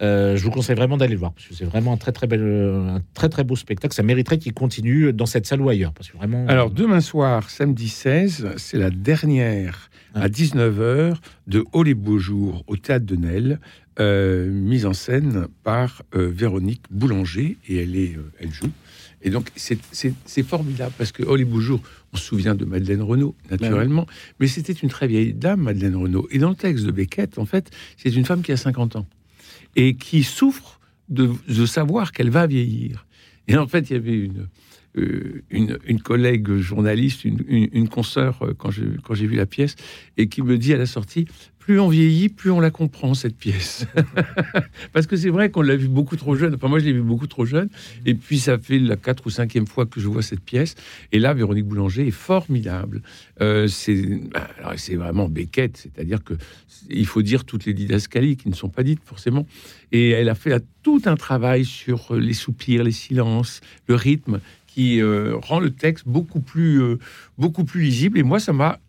Euh, 0.00 0.36
je 0.36 0.42
vous 0.42 0.50
conseille 0.50 0.74
vraiment 0.74 0.96
d'aller 0.96 1.12
le 1.12 1.18
voir 1.18 1.32
parce 1.32 1.46
que 1.46 1.54
c'est 1.54 1.64
vraiment 1.64 1.92
un 1.92 1.96
très 1.96 2.12
très 2.12 2.26
bel, 2.26 2.42
un 2.42 3.02
très 3.14 3.28
très 3.28 3.44
beau 3.44 3.56
spectacle. 3.56 3.94
Ça 3.94 4.02
mériterait 4.02 4.38
qu'il 4.38 4.54
continue 4.54 5.12
dans 5.12 5.26
cette 5.26 5.46
salle 5.46 5.60
ou 5.60 5.68
ailleurs 5.68 5.92
parce 5.92 6.10
que 6.10 6.16
vraiment. 6.16 6.46
Alors 6.48 6.70
demain 6.70 7.00
soir, 7.00 7.50
samedi 7.50 7.88
16, 7.88 8.54
c'est 8.56 8.78
la 8.78 8.90
dernière 8.90 9.90
à 10.14 10.28
19h 10.28 11.16
de 11.46 11.64
Oh 11.72 11.82
les 11.82 11.94
beaux 11.94 12.18
jours 12.18 12.64
au 12.66 12.76
théâtre 12.76 13.06
de 13.06 13.16
Nesle, 13.16 13.60
euh, 14.00 14.50
mise 14.50 14.86
en 14.86 14.92
scène 14.92 15.46
par 15.62 16.02
euh, 16.14 16.30
Véronique 16.34 16.82
Boulanger 16.90 17.58
et 17.68 17.82
elle 17.82 17.96
est, 17.96 18.16
elle 18.40 18.52
joue. 18.52 18.70
Et 19.22 19.30
donc 19.30 19.52
c'est 19.54 20.42
formidable 20.42 20.92
parce 20.98 21.12
que 21.12 21.22
Oh 21.22 21.36
les 21.36 21.44
beaux 21.44 21.60
jours, 21.60 21.80
on 22.12 22.16
se 22.16 22.24
souvient 22.24 22.54
de 22.54 22.64
Madeleine 22.64 23.02
Renaud 23.02 23.36
naturellement, 23.50 24.06
mais 24.40 24.48
c'était 24.48 24.72
une 24.72 24.88
très 24.88 25.06
vieille 25.06 25.32
dame 25.32 25.60
Madeleine 25.60 25.96
Renaud. 25.96 26.26
Et 26.30 26.38
dans 26.38 26.50
le 26.50 26.56
texte 26.56 26.84
de 26.84 26.90
Beckett, 26.90 27.38
en 27.38 27.46
fait, 27.46 27.70
c'est 27.96 28.10
une 28.10 28.24
femme 28.24 28.42
qui 28.42 28.52
a 28.52 28.56
50 28.56 28.96
ans 28.96 29.06
et 29.76 29.94
qui 29.94 30.22
souffre 30.22 30.80
de, 31.08 31.32
savoir 31.66 32.12
qu'elle 32.12 32.30
va 32.30 32.46
vieillir. 32.46 33.06
Et 33.48 33.56
en 33.56 33.66
fait, 33.66 33.90
il 33.90 33.94
y 33.94 33.96
avait 33.96 34.18
une, 34.18 34.48
euh, 34.96 35.42
une, 35.50 36.00
collègue 36.00 36.56
journaliste, 36.56 37.24
une, 37.24 37.44
une, 37.48 37.88
consoeur, 37.88 38.42
euh, 38.42 38.54
quand 38.54 38.70
j'ai 38.70 39.26
vu 39.26 39.36
la 39.36 39.46
pièce, 39.46 39.76
et 40.16 40.28
qui 40.28 40.42
me 40.42 40.56
dit 40.58 40.72
à 40.72 40.78
la 40.78 40.86
sortie 40.86 41.26
plus 41.64 41.78
on 41.78 41.88
vieillit, 41.88 42.28
plus 42.28 42.50
on 42.50 42.58
la 42.58 42.72
comprend, 42.72 43.14
cette 43.14 43.36
pièce. 43.36 43.86
Parce 44.92 45.06
que 45.06 45.14
c'est 45.14 45.28
vrai 45.28 45.50
qu'on 45.50 45.62
l'a 45.62 45.76
vu 45.76 45.86
beaucoup 45.86 46.16
trop 46.16 46.34
jeune. 46.34 46.56
Enfin, 46.56 46.66
moi, 46.66 46.80
je 46.80 46.86
l'ai 46.86 46.92
vu 46.92 47.02
beaucoup 47.02 47.28
trop 47.28 47.44
jeune. 47.44 47.68
Et 48.04 48.14
puis, 48.14 48.40
ça 48.40 48.58
fait 48.58 48.80
la 48.80 48.96
quatre 48.96 49.26
ou 49.26 49.30
cinquième 49.30 49.68
fois 49.68 49.86
que 49.86 50.00
je 50.00 50.08
vois 50.08 50.22
cette 50.22 50.40
pièce. 50.40 50.74
Et 51.12 51.20
là, 51.20 51.32
Véronique 51.34 51.66
Boulanger 51.66 52.08
est 52.08 52.10
formidable. 52.10 53.02
Euh, 53.40 53.68
bah, 54.32 54.72
c'est 54.76 54.96
vraiment 54.96 55.28
Beckett, 55.28 55.76
c'est-à-dire 55.76 56.24
que 56.24 56.34
il 56.90 57.06
faut 57.06 57.22
dire 57.22 57.44
toutes 57.44 57.64
les 57.64 57.74
didascalies 57.74 58.36
qui 58.36 58.48
ne 58.48 58.54
sont 58.54 58.68
pas 58.68 58.82
dites 58.82 59.00
forcément. 59.04 59.46
Et 59.92 60.10
elle 60.10 60.30
a 60.30 60.34
fait 60.34 60.64
tout 60.82 61.02
un 61.04 61.14
travail 61.14 61.64
sur 61.64 62.12
les 62.16 62.34
soupirs, 62.34 62.82
les 62.82 62.90
silences, 62.90 63.60
le 63.86 63.94
rythme 63.94 64.40
qui 64.66 65.00
euh, 65.00 65.36
rend 65.36 65.60
le 65.60 65.70
texte 65.70 66.08
beaucoup 66.08 66.40
plus, 66.40 66.82
euh, 66.82 66.98
beaucoup 67.38 67.64
plus 67.64 67.82
lisible. 67.82 68.18
Et 68.18 68.24
moi, 68.24 68.40
ça 68.40 68.52
m'a 68.52 68.80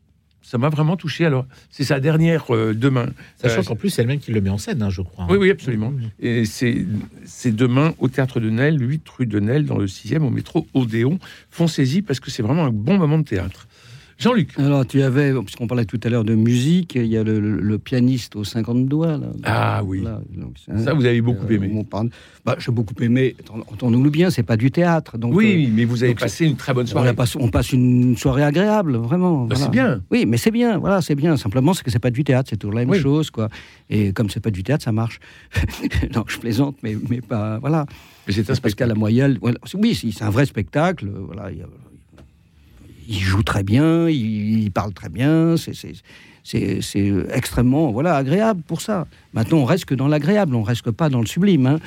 ça 0.44 0.58
m'a 0.58 0.70
vraiment 0.70 0.98
touché. 0.98 1.26
Alors, 1.26 1.46
c'est 1.72 1.86
sa 1.86 2.00
dernière 2.00 2.54
euh, 2.54 2.74
demain. 2.74 3.08
Sachant 3.38 3.64
qu'en 3.64 3.76
plus, 3.76 3.90
c'est 3.90 4.02
elle-même 4.04 4.20
qui 4.20 4.32
le 4.32 4.42
met 4.42 4.50
en 4.50 4.58
scène, 4.58 4.84
hein, 4.84 4.90
je 4.90 5.02
crois. 5.02 5.26
Oui, 5.30 5.38
oui, 5.38 5.50
absolument. 5.50 5.92
Mmh. 5.92 6.02
Et 6.20 6.46
c'est 6.46 7.52
demain 7.52 7.96
au 7.98 8.10
théâtre 8.10 8.40
de 8.40 8.50
Nesle, 8.50 8.80
8 8.80 9.10
rue 9.10 9.26
de 9.26 9.40
Nesle, 9.40 9.66
dans 9.66 9.78
le 9.78 9.88
6e, 9.88 10.22
au 10.22 10.30
métro 10.30 10.68
Odéon. 10.74 11.18
Foncez-y 11.50 12.02
parce 12.02 12.20
que 12.20 12.30
c'est 12.30 12.44
vraiment 12.44 12.66
un 12.66 12.72
bon 12.72 12.98
moment 12.98 13.18
de 13.18 13.24
théâtre. 13.24 13.68
Jean-Luc. 14.18 14.58
Alors, 14.58 14.86
tu 14.86 15.02
avais, 15.02 15.34
puisqu'on 15.42 15.68
parlait 15.68 15.86
tout 15.86 16.00
à 16.04 16.10
l'heure 16.10 16.24
de 16.24 16.36
musique, 16.36 16.96
il 16.96 17.08
y 17.08 17.18
a 17.18 17.24
le, 17.24 17.78
pianiste 17.78 18.36
aux 18.36 18.44
50 18.44 18.88
doigts. 18.88 19.18
Là. 19.18 19.28
Ah 19.44 19.84
oui. 19.84 20.04
ça, 20.84 20.94
vous 20.94 21.06
avez 21.06 21.22
beaucoup 21.22 21.46
euh, 21.46 21.56
aimé. 21.56 21.86
Bah, 22.46 22.56
J'ai 22.60 22.72
beaucoup 22.72 22.94
aimé. 23.02 23.36
Entendons-nous 23.72 24.12
bien, 24.12 24.30
c'est 24.30 24.44
pas 24.44 24.58
du 24.58 24.72
théâtre. 24.72 25.18
Donc, 25.18 25.34
oui, 25.36 25.66
euh, 25.68 25.72
mais 25.74 25.86
vous 25.86 26.04
avez 26.04 26.16
passé 26.16 26.46
une 26.46 26.56
très 26.56 26.74
bonne 26.74 26.88
soirée. 26.88 27.10
On 27.10 27.16
passe, 27.16 27.36
on 27.36 27.50
passe 27.50 27.74
une 27.74 28.16
soirée 28.18 28.44
agréable, 28.44 28.98
vraiment. 28.98 29.46
Bah, 29.46 29.56
c'est 29.56 29.72
bien. 29.72 30.02
Oui, 30.12 30.26
mais 30.26 30.38
c'est 30.38 30.52
bien. 30.52 30.78
Voilà, 30.78 31.02
c'est 31.02 31.16
bien. 31.16 31.36
Simplement, 31.38 31.74
c'est 31.74 31.84
que 31.84 31.92
c'est 31.92 32.00
pas 32.00 32.12
du 32.12 32.24
théâtre, 32.24 32.50
c'est 32.50 32.58
toujours 32.58 32.76
la 32.76 32.86
même 32.86 33.00
chose, 33.00 33.32
quoi. 33.32 33.50
Et 33.90 34.14
comme 34.14 34.30
c'est 34.30 34.40
pas 34.40 34.52
du 34.52 34.64
théâtre, 34.64 34.84
ça 34.84 34.92
marche. 34.92 35.20
non, 36.16 36.24
je 36.28 36.38
plaisante, 36.38 36.78
mais, 36.84 36.96
mais 37.10 37.22
pas. 37.22 37.60
Voilà. 37.60 37.86
Mais 38.28 38.34
c'est 38.34 38.50
un 38.50 38.56
spectacle. 38.56 38.90
la 38.90 38.96
moyenne. 38.96 39.38
oui, 39.74 39.96
c'est 39.96 40.24
un 40.24 40.30
vrai 40.30 40.46
spectacle. 40.46 41.10
Voilà, 41.10 41.52
il 41.52 41.58
y 41.58 41.62
a 41.62 41.68
il 43.08 43.20
joue 43.20 43.44
très 43.44 43.64
bien, 43.64 44.10
il, 44.10 44.72
parle 44.72 44.94
très 44.94 45.10
bien, 45.10 45.56
c'est 46.44 47.22
extrêmement 47.32 47.92
voilà 47.92 48.16
agréable 48.16 48.62
pour 48.68 48.82
ça. 48.82 49.08
Maintenant, 49.34 49.60
on 49.60 49.66
reste 49.66 49.86
que 49.86 49.96
dans 49.96 50.08
l'agréable, 50.08 50.56
on 50.56 50.64
reste 50.64 50.92
pas 50.92 51.10
dans 51.10 51.22
le 51.22 51.26
sublime. 51.28 51.66
Hein. 51.66 51.80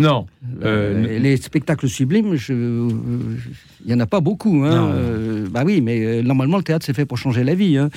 Non. 0.00 0.26
Euh, 0.62 0.64
euh, 0.64 1.18
les 1.18 1.36
spectacles 1.36 1.88
sublimes, 1.88 2.34
il 2.48 3.90
y 3.90 3.94
en 3.94 4.00
a 4.00 4.06
pas 4.06 4.20
beaucoup. 4.20 4.64
Hein. 4.64 4.90
Euh, 4.94 5.48
bah 5.50 5.62
oui, 5.64 5.80
mais 5.82 6.22
normalement, 6.22 6.56
le 6.56 6.62
théâtre, 6.62 6.86
c'est 6.86 6.94
fait 6.94 7.04
pour 7.04 7.18
changer 7.18 7.44
la 7.44 7.54
vie. 7.54 7.76
Hein. 7.76 7.90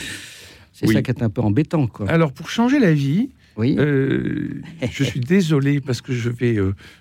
C'est 0.73 0.87
ça 0.87 1.01
qui 1.01 1.11
est 1.11 1.23
un 1.23 1.29
peu 1.29 1.41
embêtant. 1.41 1.87
Quoi. 1.87 2.09
Alors, 2.09 2.33
pour 2.33 2.49
changer 2.49 2.79
la 2.79 2.93
vie, 2.93 3.29
oui. 3.55 3.77
je 3.77 5.03
suis 5.03 5.19
désolé 5.21 5.79
parce 5.79 6.01
que 6.01 6.13
je 6.13 6.29
vais, 6.29 6.57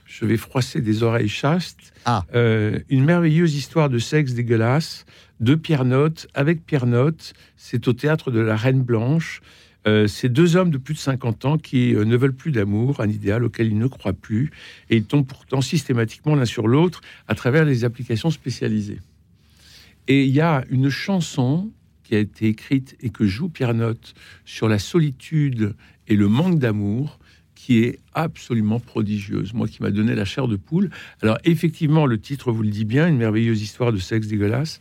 je 0.07 0.25
vais 0.25 0.37
froisser 0.37 0.81
des 0.81 1.03
oreilles 1.03 1.29
chastes. 1.29 1.93
Ah. 2.05 2.25
une 2.33 3.05
merveilleuse 3.05 3.55
histoire 3.55 3.89
de 3.89 3.99
sexe 3.99 4.35
dégueulasse 4.35 5.05
de 5.43 5.55
Pierre 5.57 5.85
Note, 5.85 6.29
avec 6.35 6.65
Pierre 6.65 6.87
Note. 6.87 7.35
C'est 7.57 7.89
au 7.89 7.93
théâtre 7.93 8.31
de 8.31 8.41
la 8.41 8.57
Reine 8.57 8.83
Blanche. 8.83 9.43
Euh, 9.87 10.07
c'est 10.07 10.29
deux 10.29 10.55
hommes 10.57 10.71
de 10.71 10.79
plus 10.79 10.95
de 10.95 11.01
50 11.01 11.45
ans 11.45 11.59
qui 11.59 11.95
euh, 11.95 12.05
ne 12.05 12.17
veulent 12.17 12.35
plus 12.35 12.53
d'amour, 12.53 13.01
un 13.01 13.09
idéal 13.09 13.43
auquel 13.43 13.67
ils 13.67 13.79
ne 13.79 13.89
croient 13.89 14.13
plus, 14.13 14.53
et 14.89 14.97
ils 14.97 15.05
tombent 15.05 15.27
pourtant 15.27 15.61
systématiquement 15.61 16.37
l'un 16.37 16.45
sur 16.45 16.69
l'autre 16.69 17.01
à 17.27 17.35
travers 17.35 17.65
les 17.65 17.85
applications 17.85 18.31
spécialisées. 18.31 19.01
Et 20.07 20.25
il 20.25 20.31
y 20.31 20.41
a 20.41 20.65
une 20.71 20.89
chanson 20.89 21.71
qui 22.05 22.15
a 22.15 22.21
été 22.21 22.47
écrite 22.47 22.97
et 23.01 23.11
que 23.11 23.27
joue 23.27 23.49
Pierre 23.49 23.75
Note 23.75 24.15
sur 24.45 24.69
la 24.69 24.79
solitude 24.79 25.75
et 26.07 26.15
le 26.15 26.29
manque 26.29 26.61
d'amour, 26.61 27.19
qui 27.63 27.85
est 27.85 28.01
absolument 28.13 28.81
prodigieuse, 28.81 29.55
moi 29.55 29.69
qui 29.69 29.83
m'a 29.83 29.93
donné 29.93 30.17
la 30.17 30.25
chair 30.25 30.49
de 30.49 30.57
poule. 30.57 30.91
Alors 31.23 31.39
effectivement, 31.45 32.07
le 32.07 32.19
titre 32.19 32.51
vous 32.51 32.63
le 32.63 32.71
dit 32.71 32.85
bien, 32.85 33.07
une 33.07 33.19
merveilleuse 33.19 33.63
histoire 33.63 33.93
de 33.93 33.99
sexe 33.99 34.27
dégueulasse, 34.27 34.81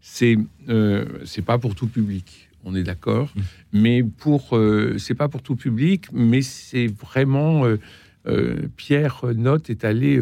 c'est 0.00 0.36
euh, 0.68 1.04
c'est 1.24 1.44
pas 1.44 1.58
pour 1.58 1.74
tout 1.74 1.88
public. 1.88 2.48
On 2.64 2.74
est 2.74 2.82
d'accord, 2.82 3.32
mmh. 3.34 3.40
mais 3.74 4.02
pour 4.02 4.56
euh, 4.56 4.98
c'est 4.98 5.14
pas 5.14 5.28
pour 5.28 5.42
tout 5.42 5.56
public, 5.56 6.06
mais 6.12 6.42
c'est 6.42 6.86
vraiment 6.88 7.64
Pierre 8.76 9.22
Note 9.36 9.70
est 9.70 9.84
allé 9.84 10.20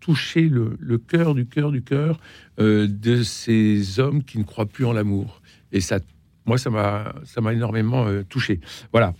toucher 0.00 0.48
le, 0.48 0.78
le, 0.80 0.96
cœur 0.96 1.34
du 1.34 1.44
cœur 1.44 1.70
du 1.70 1.82
cœur 1.82 2.18
de 2.58 3.22
ces 3.22 4.00
hommes 4.00 4.24
qui 4.24 4.38
ne 4.38 4.44
croient 4.44 4.64
plus 4.64 4.86
en 4.86 4.94
l'amour. 4.94 5.42
Et 5.70 5.82
ça 5.82 5.98
moi, 6.46 6.58
ça 6.58 6.70
m'a, 6.70 7.52
énormément 7.52 8.06
touché. 8.28 8.60
Voilà, 8.92 9.14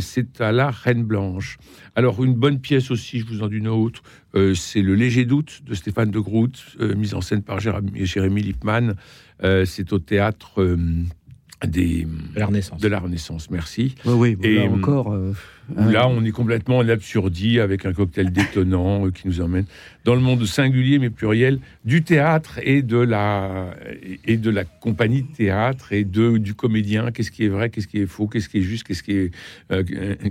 c'est 0.00 0.40
à 0.40 0.52
la 0.52 0.70
Reine 0.70 1.04
Blanche. 1.04 1.58
Alors, 1.98 2.22
une 2.24 2.34
bonne 2.34 2.60
pièce 2.60 2.90
aussi, 2.92 3.18
je 3.18 3.26
vous 3.26 3.42
en 3.42 3.48
dis 3.48 3.56
une 3.56 3.66
autre, 3.66 4.02
euh, 4.34 4.54
c'est 4.54 4.82
Le 4.82 4.94
Léger 4.94 5.24
Doute 5.24 5.62
de 5.66 5.74
Stéphane 5.74 6.10
de 6.10 6.20
Groot, 6.20 6.52
euh, 6.80 6.94
mise 6.94 7.14
en 7.14 7.20
scène 7.20 7.42
par 7.42 7.58
Jérémy, 7.58 8.42
Lippmann. 8.42 8.94
Euh, 9.42 9.64
c'est 9.64 9.92
au 9.92 9.98
théâtre 9.98 10.76
des, 11.66 12.06
de 12.34 12.38
la 12.38 12.46
Renaissance. 12.46 12.80
De 12.80 12.88
la 12.88 13.00
Renaissance, 13.00 13.50
merci. 13.50 13.96
Oui, 14.04 14.36
oui, 14.40 14.48
et 14.48 14.54
là 14.56 14.64
encore. 14.64 15.12
Euh, 15.12 15.32
là, 15.76 16.08
on 16.08 16.24
est 16.24 16.30
complètement 16.30 16.78
en 16.78 16.88
absurdie 16.88 17.58
avec 17.58 17.84
un 17.84 17.92
cocktail 17.92 18.32
détonnant 18.32 19.06
euh, 19.06 19.10
qui 19.10 19.26
nous 19.26 19.40
emmène 19.40 19.64
dans 20.04 20.14
le 20.14 20.20
monde 20.20 20.44
singulier 20.46 20.98
mais 20.98 21.10
pluriel 21.10 21.58
du 21.84 22.02
théâtre 22.02 22.60
et 22.62 22.82
de 22.82 22.98
la 22.98 23.74
et 24.24 24.36
de 24.36 24.50
la 24.50 24.64
compagnie 24.64 25.22
de 25.22 25.32
théâtre 25.36 25.92
et 25.92 26.04
de 26.04 26.38
du 26.38 26.54
comédien. 26.54 27.10
Qu'est-ce 27.10 27.32
qui 27.32 27.44
est 27.44 27.48
vrai, 27.48 27.70
qu'est-ce 27.70 27.88
qui 27.88 27.98
est 27.98 28.06
faux, 28.06 28.28
qu'est-ce 28.28 28.48
qui 28.48 28.58
est 28.58 28.62
juste, 28.62 28.86
qu'est-ce 28.86 29.02
qui 29.02 29.12
est 29.12 29.30
euh, 29.72 29.82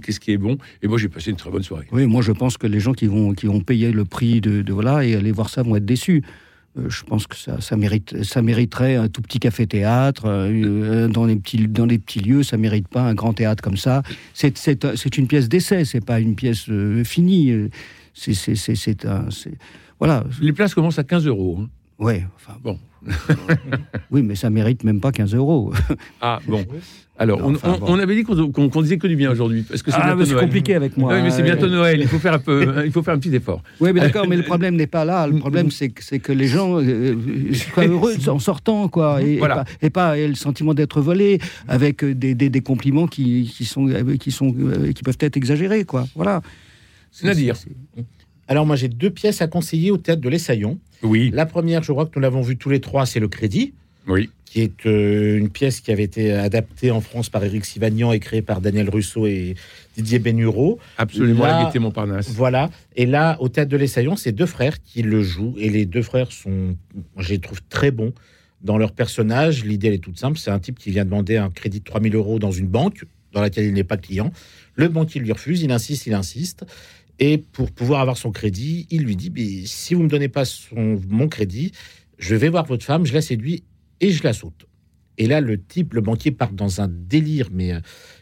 qu'est-ce 0.02 0.22
qui 0.22 0.32
est 0.32 0.38
bon. 0.38 0.58
Et 0.82 0.88
moi, 0.88 0.98
j'ai 0.98 1.10
passé 1.10 1.32
une 1.32 1.38
très 1.38 1.52
bonne 1.52 1.64
soirée. 1.64 1.88
Oui, 1.92 2.06
moi, 2.08 2.22
je 2.22 2.32
pense 2.32 2.58
que 2.58 2.68
les 2.68 2.80
gens 2.80 2.94
qui 2.94 3.08
vont 3.08 3.34
qui 3.34 3.48
vont 3.48 3.60
payer 3.60 3.92
le 3.92 4.06
prix 4.06 4.40
de, 4.40 4.62
de 4.62 4.74
voilà 4.74 5.06
et 5.06 5.16
aller 5.16 5.34
voir 5.34 5.50
ça 5.50 5.62
vont 5.62 5.76
être 5.76 5.86
déçus. 5.86 6.24
Euh, 6.78 6.90
je 6.90 7.04
pense 7.04 7.28
que 7.28 7.36
ça, 7.36 7.60
ça, 7.62 7.78
mérite, 7.78 8.24
ça 8.24 8.42
mériterait 8.42 8.96
un 8.96 9.08
tout 9.08 9.22
petit 9.22 9.40
café-théâtre 9.40 10.24
euh, 10.26 11.08
dans, 11.08 11.26
les 11.26 11.36
petits, 11.36 11.68
dans 11.68 11.86
les 11.86 12.00
petits 12.00 12.20
lieux. 12.20 12.44
Ça 12.44 12.58
mérite 12.58 12.88
pas 12.88 13.02
un 13.02 13.14
grand 13.14 13.34
théâtre 13.34 13.64
comme 13.64 13.78
ça. 13.78 14.04
C'est 14.34 15.18
une 15.18 15.28
pièce 15.28 15.50
d'essai, 15.50 15.86
c'est 15.86 16.06
pas 16.06 16.20
une 16.20 16.36
pièce 16.36 16.70
euh, 16.70 17.04
finie. 17.04 17.70
C'est 18.14 19.06
un. 19.06 19.28
Voilà. 20.00 20.24
Les 20.42 20.54
places 20.54 20.74
commencent 20.74 21.00
à 21.00 21.04
15 21.04 21.28
euros. 21.28 21.60
Hein. 21.62 21.70
Ouais, 22.00 22.26
enfin 22.36 22.58
bon. 22.62 22.80
oui, 24.12 24.24
mais 24.24 24.36
ça 24.36 24.50
mérite 24.50 24.84
même 24.84 25.00
pas 25.00 25.12
15 25.12 25.36
euros. 25.36 25.74
ah 26.22 26.40
bon. 26.48 26.66
Alors, 27.20 27.42
on, 27.44 27.98
avait 27.98 28.16
dit 28.16 28.24
qu'on 28.24 28.82
disait 28.82 29.00
que 29.00 29.08
du 29.08 29.16
bien 29.16 29.32
aujourd'hui, 29.32 29.64
parce 29.64 29.82
que 29.82 29.90
c'est 29.90 29.98
ah, 30.00 30.16
compliqué 30.40 30.76
avec 30.76 30.98
moi. 30.98 31.16
Oui, 31.16 31.22
mais 31.24 31.32
c'est 31.32 31.42
bientôt 31.42 31.68
Noël. 31.68 32.00
Il 32.00 32.08
faut 32.08 32.20
faire 32.20 32.36
un 32.36 32.40
peu, 32.40 32.76
il 32.86 32.92
faut 32.92 33.02
faire 33.02 33.16
un 33.16 33.18
petit 33.18 33.34
effort. 33.34 33.64
Oui, 33.80 33.92
mais 33.92 34.02
d'accord. 34.02 34.28
mais 34.28 34.38
le 34.38 34.44
problème 34.44 34.76
n'est 34.76 34.88
pas 34.88 35.04
là. 35.04 35.26
Le 35.26 35.40
problème, 35.40 35.72
c'est 35.72 35.90
que, 35.90 36.16
que 36.18 36.32
les 36.32 36.48
gens 36.48 36.80
euh, 36.80 37.16
soient 37.54 37.88
heureux 37.88 38.16
en 38.28 38.38
sortant, 38.38 38.88
quoi, 38.88 39.24
et, 39.24 39.40
et, 39.82 39.90
pas, 39.90 40.16
le 40.16 40.36
sentiment 40.36 40.76
d'être 40.76 41.02
volé 41.02 41.40
avec 41.68 42.06
des, 42.06 42.36
des, 42.36 42.62
compliments 42.62 43.08
qui, 43.08 43.52
qui, 43.56 43.66
sont, 43.66 43.88
qui 44.20 44.32
sont, 44.32 44.54
euh, 44.60 44.92
qui 44.92 45.02
peuvent 45.02 45.18
être 45.20 45.38
exagérés, 45.38 45.86
quoi. 45.86 46.06
Voilà. 46.16 46.42
C'est-à-dire. 47.12 47.56
Alors 48.48 48.66
moi 48.66 48.76
j'ai 48.76 48.88
deux 48.88 49.10
pièces 49.10 49.42
à 49.42 49.48
conseiller 49.48 49.92
au 49.92 49.98
théâtre 49.98 50.22
de 50.22 50.30
l'Essaillon. 50.30 50.80
Oui. 51.04 51.30
La 51.34 51.46
première, 51.46 51.84
je 51.84 51.92
crois 51.92 52.06
que 52.06 52.12
nous 52.16 52.22
l'avons 52.22 52.42
vu 52.42 52.58
tous 52.58 52.70
les 52.70 52.80
trois, 52.80 53.06
c'est 53.06 53.20
le 53.20 53.28
Crédit. 53.28 53.74
Oui. 54.08 54.30
Qui 54.46 54.62
est 54.62 54.86
euh, 54.86 55.38
une 55.38 55.50
pièce 55.50 55.82
qui 55.82 55.92
avait 55.92 56.04
été 56.04 56.32
adaptée 56.32 56.92
en 56.92 57.02
France 57.02 57.30
par 57.30 57.44
Éric 57.44 57.66
Sivagnan 57.66 58.14
et 58.14 58.20
créée 58.20 58.42
par 58.42 58.62
Daniel 58.62 58.90
Russo 58.90 59.28
et 59.28 59.56
Didier 59.98 60.20
Bénureau. 60.20 60.80
Absolument, 60.98 61.46
la 61.46 61.72
Montparnasse. 61.80 62.30
Voilà. 62.30 62.70
Et 62.96 63.06
là, 63.06 63.36
au 63.42 63.50
théâtre 63.50 63.70
de 63.70 63.76
l'Essaillon, 63.76 64.16
c'est 64.16 64.32
deux 64.32 64.46
frères 64.46 64.82
qui 64.82 65.02
le 65.02 65.22
jouent. 65.22 65.56
Et 65.58 65.70
les 65.70 65.86
deux 65.86 66.02
frères 66.02 66.32
sont, 66.32 66.78
je 67.18 67.30
les 67.30 67.40
trouve 67.40 67.62
très 67.68 67.92
bons 67.92 68.14
dans 68.62 68.78
leur 68.78 68.94
personnage. 68.94 69.66
L'idée, 69.66 69.88
elle 69.88 69.96
est 69.96 70.00
toute 70.00 70.18
simple. 70.18 70.38
C'est 70.38 70.52
un 70.52 70.60
type 70.60 70.80
qui 70.80 70.92
vient 70.92 71.04
demander 71.04 71.36
un 71.36 71.50
crédit 71.50 71.80
de 71.80 71.86
3000 71.86 72.16
euros 72.16 72.40
dans 72.40 72.52
une 72.52 72.68
banque 72.68 73.04
dans 73.34 73.42
laquelle 73.42 73.66
il 73.66 73.74
n'est 73.74 73.84
pas 73.84 73.98
client. 73.98 74.32
Le 74.76 74.88
banquier 74.88 75.20
lui 75.20 75.32
refuse, 75.32 75.62
il 75.62 75.72
insiste, 75.72 76.08
il 76.08 76.14
insiste. 76.14 76.66
Et 77.20 77.38
pour 77.38 77.72
pouvoir 77.72 78.02
avoir 78.02 78.18
son 78.18 78.32
crédit, 78.32 78.88
il 78.92 79.04
lui 79.04 79.16
dit 79.16 79.32
si 79.66 79.94
vous 79.94 80.04
me 80.04 80.10
donnez 80.10 80.30
pas 80.30 80.44
mon 80.74 81.28
crédit, 81.28 81.72
je 82.18 82.36
vais 82.36 82.50
voir 82.50 82.66
votre 82.66 82.84
femme, 82.84 83.06
je 83.06 83.14
la 83.14 83.22
séduis 83.22 83.64
et 84.02 84.12
je 84.12 84.24
la 84.24 84.34
saute. 84.34 84.68
Et 85.20 85.26
là, 85.26 85.42
le 85.42 85.60
type, 85.60 85.94
le 85.94 86.02
banquier, 86.02 86.32
part 86.32 86.52
dans 86.52 86.80
un 86.80 86.88
délire, 86.88 87.48
mais 87.52 87.74
euh, 87.74 87.80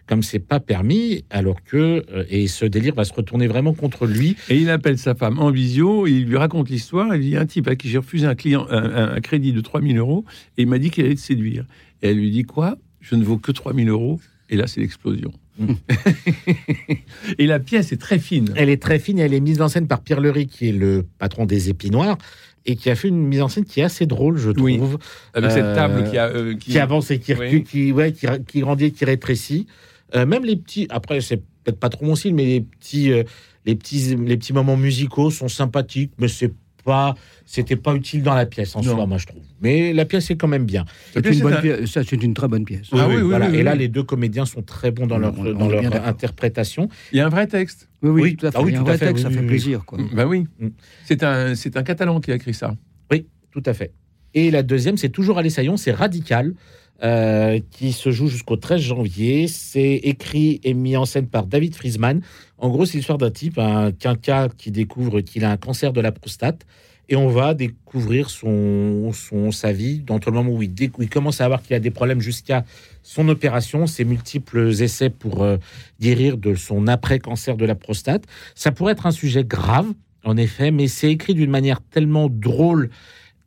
comme 0.07 0.23
c'est 0.23 0.39
pas 0.39 0.61
permis, 0.61 1.25
alors 1.29 1.61
que 1.61 2.05
euh, 2.09 2.23
et 2.29 2.47
ce 2.47 2.65
délire 2.65 2.95
va 2.95 3.03
se 3.03 3.13
retourner 3.13 3.47
vraiment 3.47 3.73
contre 3.73 4.05
lui. 4.05 4.37
Et 4.49 4.57
il 4.57 4.69
appelle 4.69 4.97
sa 4.97 5.13
femme 5.13 5.39
en 5.39 5.51
visio, 5.51 6.07
il 6.07 6.25
lui 6.25 6.37
raconte 6.37 6.69
l'histoire. 6.69 7.13
Il 7.15 7.21
dit 7.21 7.35
un 7.35 7.45
type 7.45 7.67
à 7.67 7.75
qui 7.75 7.89
j'ai 7.89 7.97
refusé 7.97 8.25
un 8.25 8.35
un, 8.69 9.19
crédit 9.19 9.51
de 9.51 9.61
3000 9.61 9.97
euros, 9.97 10.23
et 10.57 10.61
il 10.61 10.67
m'a 10.67 10.79
dit 10.79 10.89
qu'il 10.89 11.05
allait 11.05 11.15
te 11.15 11.19
séduire. 11.19 11.65
Et 12.01 12.09
elle 12.09 12.17
lui 12.17 12.31
dit 12.31 12.43
quoi? 12.43 12.77
Je 13.01 13.15
ne 13.15 13.23
vaux 13.23 13.37
que 13.37 13.51
3000 13.51 13.89
euros. 13.89 14.19
Et 14.49 14.55
là, 14.55 14.67
c'est 14.67 14.79
l'explosion. 14.79 15.33
et 17.37 17.45
la 17.45 17.59
pièce 17.59 17.91
est 17.91 17.97
très 17.97 18.19
fine. 18.19 18.53
Elle 18.55 18.69
est 18.69 18.81
très 18.81 18.99
fine 18.99 19.19
et 19.19 19.23
elle 19.23 19.33
est 19.33 19.39
mise 19.39 19.61
en 19.61 19.67
scène 19.67 19.87
par 19.87 20.01
Pierre 20.01 20.21
Lery, 20.21 20.47
qui 20.47 20.69
est 20.69 20.73
le 20.73 21.05
patron 21.17 21.45
des 21.45 21.69
Épinoirs, 21.69 22.17
et 22.65 22.75
qui 22.75 22.89
a 22.89 22.95
fait 22.95 23.07
une 23.07 23.27
mise 23.27 23.41
en 23.41 23.47
scène 23.47 23.65
qui 23.65 23.79
est 23.79 23.83
assez 23.83 24.05
drôle, 24.05 24.37
je 24.37 24.51
trouve. 24.51 24.97
Avec 25.33 25.51
cette 25.51 25.75
table 25.75 26.09
qui, 26.09 26.17
a, 26.17 26.27
euh, 26.27 26.55
qui... 26.55 26.77
avance 26.79 27.11
et 27.11 27.19
qui, 27.19 27.63
qui, 27.63 27.91
ouais, 27.91 28.11
qui, 28.11 28.59
grandit 28.59 28.85
et 28.85 28.91
qui 28.91 29.05
rétrécit. 29.05 29.67
Euh, 30.15 30.25
même 30.25 30.43
les 30.43 30.55
petits, 30.55 30.87
après, 30.89 31.21
c'est 31.21 31.37
peut-être 31.37 31.79
pas 31.79 31.89
trop 31.89 32.05
mon 32.05 32.15
style, 32.15 32.35
mais 32.35 32.45
les 32.45 32.61
petits, 32.61 33.11
euh, 33.11 33.23
les 33.65 33.75
petits, 33.75 34.15
les 34.15 34.37
petits 34.37 34.53
moments 34.53 34.77
musicaux 34.77 35.31
sont 35.31 35.47
sympathiques, 35.47 36.11
mais 36.19 36.27
c'est 36.27 36.53
pas, 36.85 37.15
c'était 37.45 37.75
pas 37.75 37.93
utile 37.93 38.23
dans 38.23 38.35
la 38.35 38.45
pièce 38.45 38.75
en 38.75 38.81
soi, 38.81 39.05
moi 39.05 39.17
je 39.17 39.25
trouve. 39.25 39.41
Mais 39.59 39.91
la 39.91 40.05
pièce 40.05 40.29
est 40.31 40.37
quand 40.37 40.47
même 40.47 40.65
bien. 40.65 40.85
C'est 41.13 41.25
une, 41.25 41.41
bonne 41.41 41.59
pièce, 41.59 41.91
ça, 41.91 42.01
c'est 42.03 42.23
une 42.23 42.33
très 42.33 42.47
bonne 42.47 42.63
pièce. 42.63 42.87
Ah, 42.93 43.07
oui, 43.09 43.21
voilà. 43.21 43.49
Et 43.49 43.63
là, 43.63 43.75
les 43.75 43.89
deux 43.89 44.03
comédiens 44.03 44.45
sont 44.45 44.61
très 44.61 44.91
bons 44.91 45.07
dans 45.07 45.17
leur, 45.17 45.33
dans 45.33 45.67
leur 45.67 46.07
interprétation. 46.07 46.87
Il 47.11 47.17
y 47.17 47.21
a 47.21 47.25
un 47.25 47.29
vrai 47.29 47.47
texte. 47.47 47.89
Oui, 48.01 48.21
oui, 48.21 48.35
tout 48.35 48.45
à 48.45 48.51
fait. 48.51 48.57
Ah 48.57 48.79
un 48.79 48.83
vrai 48.83 48.97
texte, 48.97 49.23
ça 49.23 49.29
fait 49.29 49.41
plaisir. 49.41 49.83
Quoi. 49.85 49.99
Bah 50.13 50.25
oui. 50.25 50.45
Mm. 50.59 50.67
C'est 51.05 51.23
un, 51.23 51.55
c'est 51.55 51.75
un 51.75 51.83
Catalan 51.83 52.21
qui 52.21 52.31
a 52.31 52.35
écrit 52.35 52.53
ça. 52.53 52.75
Oui, 53.11 53.25
tout 53.51 53.63
à 53.65 53.73
fait. 53.73 53.91
Et 54.35 54.51
la 54.51 54.63
deuxième, 54.63 54.97
c'est 54.97 55.09
toujours 55.09 55.39
à 55.39 55.41
l'Essaillon, 55.41 55.77
c'est 55.77 55.91
Radical. 55.91 56.53
Euh, 57.03 57.59
qui 57.71 57.91
se 57.91 58.09
joue 58.09 58.29
jusqu'au 58.29 58.55
13 58.55 58.79
janvier. 58.79 59.49
C'est 59.49 59.95
écrit 59.95 60.61
et 60.63 60.73
mis 60.73 60.95
en 60.95 61.03
scène 61.03 61.27
par 61.27 61.45
David 61.45 61.75
Friesman. 61.75 62.21
En 62.57 62.69
gros, 62.69 62.85
c'est 62.85 62.97
l'histoire 62.97 63.17
d'un 63.17 63.31
type, 63.31 63.57
un 63.57 63.91
quinca 63.91 64.47
qui 64.57 64.71
découvre 64.71 65.19
qu'il 65.19 65.43
a 65.43 65.51
un 65.51 65.57
cancer 65.57 65.91
de 65.91 65.99
la 65.99 66.13
prostate. 66.13 66.65
Et 67.09 67.17
on 67.17 67.27
va 67.27 67.53
découvrir 67.53 68.29
son, 68.29 69.11
son, 69.11 69.51
sa 69.51 69.73
vie 69.73 70.03
entre 70.09 70.31
le 70.31 70.37
moment 70.37 70.51
où 70.51 70.63
il, 70.63 70.73
il 70.79 71.09
commence 71.09 71.41
à 71.41 71.47
voir 71.49 71.61
qu'il 71.61 71.75
a 71.75 71.81
des 71.81 71.91
problèmes 71.91 72.21
jusqu'à 72.21 72.63
son 73.03 73.27
opération, 73.27 73.87
ses 73.87 74.05
multiples 74.05 74.69
essais 74.81 75.09
pour 75.09 75.43
euh, 75.43 75.57
guérir 75.99 76.37
de 76.37 76.55
son 76.55 76.87
après-cancer 76.87 77.57
de 77.57 77.65
la 77.65 77.75
prostate. 77.75 78.23
Ça 78.55 78.71
pourrait 78.71 78.93
être 78.93 79.05
un 79.05 79.11
sujet 79.11 79.43
grave, 79.43 79.87
en 80.23 80.37
effet, 80.37 80.71
mais 80.71 80.87
c'est 80.87 81.11
écrit 81.11 81.33
d'une 81.33 81.51
manière 81.51 81.81
tellement 81.81 82.29
drôle 82.29 82.89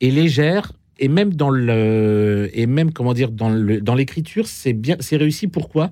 et 0.02 0.10
légère 0.10 0.72
et 0.98 1.08
même 1.08 1.34
dans 1.34 1.50
le 1.50 2.50
et 2.52 2.66
même 2.66 2.92
comment 2.92 3.14
dire 3.14 3.30
dans 3.30 3.50
le 3.50 3.80
dans 3.80 3.94
l'écriture 3.94 4.46
c'est 4.46 4.72
bien 4.72 4.96
c'est 5.00 5.16
réussi. 5.16 5.46
Pourquoi? 5.46 5.90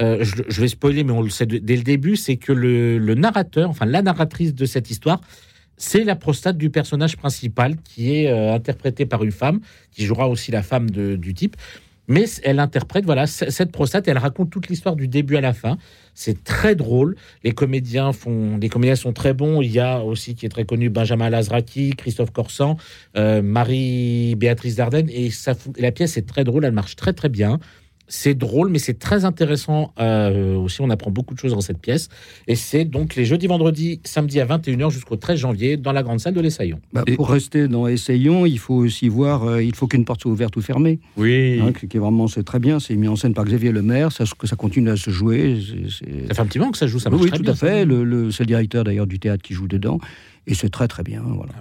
Euh, 0.00 0.24
je, 0.24 0.58
vais 0.58 0.68
spoiler 0.68 1.04
mais 1.04 1.12
on 1.12 1.20
le 1.20 1.28
sait 1.28 1.44
dès 1.44 1.76
le 1.76 1.82
début 1.82 2.16
c'est 2.16 2.36
que 2.36 2.50
le, 2.50 3.14
narrateur 3.14 3.68
enfin 3.68 3.84
la 3.84 4.00
narratrice 4.00 4.54
de 4.54 4.64
cette 4.64 4.90
histoire 4.90 5.20
c'est 5.76 6.02
la 6.02 6.16
prostate 6.16 6.56
du 6.56 6.70
personnage 6.70 7.18
principal 7.18 7.76
qui 7.84 8.14
est 8.14 8.30
euh, 8.30 8.54
interprété 8.54 9.04
par 9.04 9.22
une 9.22 9.32
femme 9.32 9.60
qui 9.90 10.06
jouera 10.06 10.28
aussi 10.30 10.50
la 10.50 10.62
femme 10.62 10.88
du 10.88 11.34
type 11.34 11.56
mais 12.08 12.24
elle 12.42 12.58
interprète 12.58 13.04
voilà 13.04 13.26
cette 13.26 13.72
prostate 13.72 14.08
elle 14.08 14.18
raconte 14.18 14.50
toute 14.50 14.68
l'histoire 14.68 14.96
du 14.96 15.08
début 15.08 15.36
à 15.36 15.40
la 15.40 15.52
fin. 15.52 15.78
C'est 16.14 16.44
très 16.44 16.74
drôle. 16.74 17.16
Les 17.42 17.52
comédiens 17.52 18.12
font 18.12 18.58
les 18.58 18.68
comédiens 18.68 18.96
sont 18.96 19.12
très 19.12 19.32
bons. 19.32 19.62
Il 19.62 19.70
y 19.72 19.80
a 19.80 20.00
aussi 20.00 20.34
qui 20.34 20.46
est 20.46 20.50
très 20.50 20.64
connu 20.64 20.90
Benjamin 20.90 21.30
Lazraki 21.30 21.94
Christophe 21.96 22.32
Corsan 22.32 22.76
euh, 23.16 23.40
Marie 23.42 24.34
Béatrice 24.36 24.76
Dardenne. 24.76 25.08
Et 25.10 25.30
la 25.78 25.92
pièce 25.92 26.16
est 26.16 26.28
très 26.28 26.44
drôle. 26.44 26.64
Elle 26.64 26.72
marche 26.72 26.96
très 26.96 27.12
très 27.12 27.28
bien 27.28 27.58
c'est 28.08 28.34
drôle, 28.34 28.68
mais 28.68 28.78
c'est 28.78 28.98
très 28.98 29.24
intéressant 29.24 29.94
euh, 29.98 30.56
aussi. 30.56 30.82
On 30.82 30.90
apprend 30.90 31.10
beaucoup 31.10 31.32
de 31.32 31.38
choses 31.38 31.52
dans 31.52 31.62
cette 31.62 31.78
pièce. 31.78 32.10
Et 32.46 32.56
c'est 32.56 32.84
donc 32.84 33.14
les 33.14 33.24
jeudis, 33.24 33.46
vendredis, 33.46 34.00
samedi 34.04 34.38
à 34.38 34.44
21h 34.44 34.90
jusqu'au 34.90 35.16
13 35.16 35.38
janvier 35.38 35.76
dans 35.78 35.92
la 35.92 36.02
grande 36.02 36.20
salle 36.20 36.34
de 36.34 36.40
l'Essaillon. 36.42 36.78
Bah, 36.92 37.04
pour 37.16 37.30
rester 37.30 37.68
dans 37.68 37.86
Essayons, 37.86 38.44
il 38.44 38.58
faut 38.58 38.74
aussi 38.74 39.08
voir, 39.08 39.44
euh, 39.44 39.62
il 39.62 39.74
faut 39.74 39.86
qu'une 39.86 40.04
porte 40.04 40.20
soit 40.20 40.30
ouverte 40.30 40.54
ou 40.56 40.60
fermée. 40.60 40.98
Oui. 41.16 41.58
Hein, 41.60 41.72
qui 41.72 41.96
est 41.96 42.00
vraiment, 42.00 42.28
c'est 42.28 42.42
très 42.42 42.58
bien. 42.58 42.80
C'est 42.80 42.96
mis 42.96 43.08
en 43.08 43.16
scène 43.16 43.32
par 43.32 43.46
Xavier 43.46 43.72
Lemaire. 43.72 44.12
Ça, 44.12 44.24
que 44.38 44.46
ça 44.46 44.56
continue 44.56 44.90
à 44.90 44.96
se 44.96 45.10
jouer. 45.10 45.58
Ça 46.28 46.34
fait 46.34 46.40
un 46.40 46.46
petit 46.46 46.58
moment 46.58 46.72
que 46.72 46.78
ça 46.78 46.86
joue, 46.86 46.98
ça 46.98 47.08
marche 47.08 47.22
oui, 47.22 47.30
très 47.30 47.38
tout 47.38 47.50
à 47.50 47.54
fait. 47.54 47.86
Le, 47.86 48.30
c'est 48.30 48.42
le 48.42 48.48
directeur 48.48 48.84
d'ailleurs 48.84 49.06
du 49.06 49.18
théâtre 49.18 49.42
qui 49.42 49.54
joue 49.54 49.68
dedans. 49.68 49.98
Et 50.46 50.54
c'est 50.54 50.68
très 50.68 50.88
très 50.88 51.02
bien. 51.02 51.22
Voilà. 51.24 51.54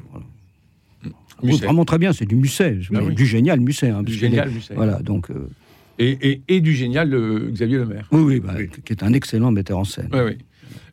vraiment 1.60 1.86
très 1.86 1.97
bien. 1.97 2.12
C'est 2.12 2.25
du 2.25 2.36
Musset. 2.36 2.80
Ah 2.93 2.99
du 3.10 3.25
génial 3.25 3.62
Musset. 3.62 3.89
Hein, 3.89 4.04
du 4.04 4.13
génial 4.13 4.49
Musset. 4.49 4.73
Voilà, 4.75 4.99
donc. 4.99 5.30
Euh, 5.30 5.47
et, 6.02 6.62
du 6.62 6.74
génial 6.74 7.16
Xavier 7.52 7.78
Lemaire. 7.78 8.08
Oui, 8.12 8.22
oui, 8.22 8.40
bah, 8.40 8.56
qui 8.84 8.94
est 8.94 9.04
un 9.04 9.14
excellent 9.14 9.52
metteur 9.52 9.78
en 9.78 9.84
scène. 9.84 10.10
Oui, 10.12 10.20
oui. 10.26 10.38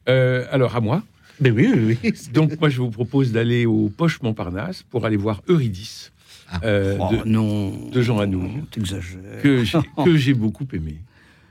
Euh, 0.09 0.45
alors, 0.51 0.77
à 0.77 0.81
moi. 0.81 1.03
Mais 1.41 1.51
oui, 1.51 1.69
oui, 1.73 1.99
oui. 2.03 2.13
Donc, 2.33 2.59
moi, 2.61 2.69
je 2.69 2.79
vous 2.79 2.91
propose 2.91 3.33
d'aller 3.33 3.67
au 3.67 3.89
Poche 3.89 4.21
Montparnasse 4.23 4.83
pour 4.83 5.07
aller 5.07 5.17
voir 5.17 5.43
Eurydice. 5.49 6.13
Ah, 6.51 6.61
euh, 6.65 6.97
oh, 6.99 7.15
de, 7.15 7.29
non. 7.29 7.91
de 7.91 8.03
Jean. 8.03 8.19
T'exagères. 8.71 9.21
Que 10.05 10.17
j'ai 10.17 10.35
beaucoup 10.35 10.67
aimé. 10.73 10.97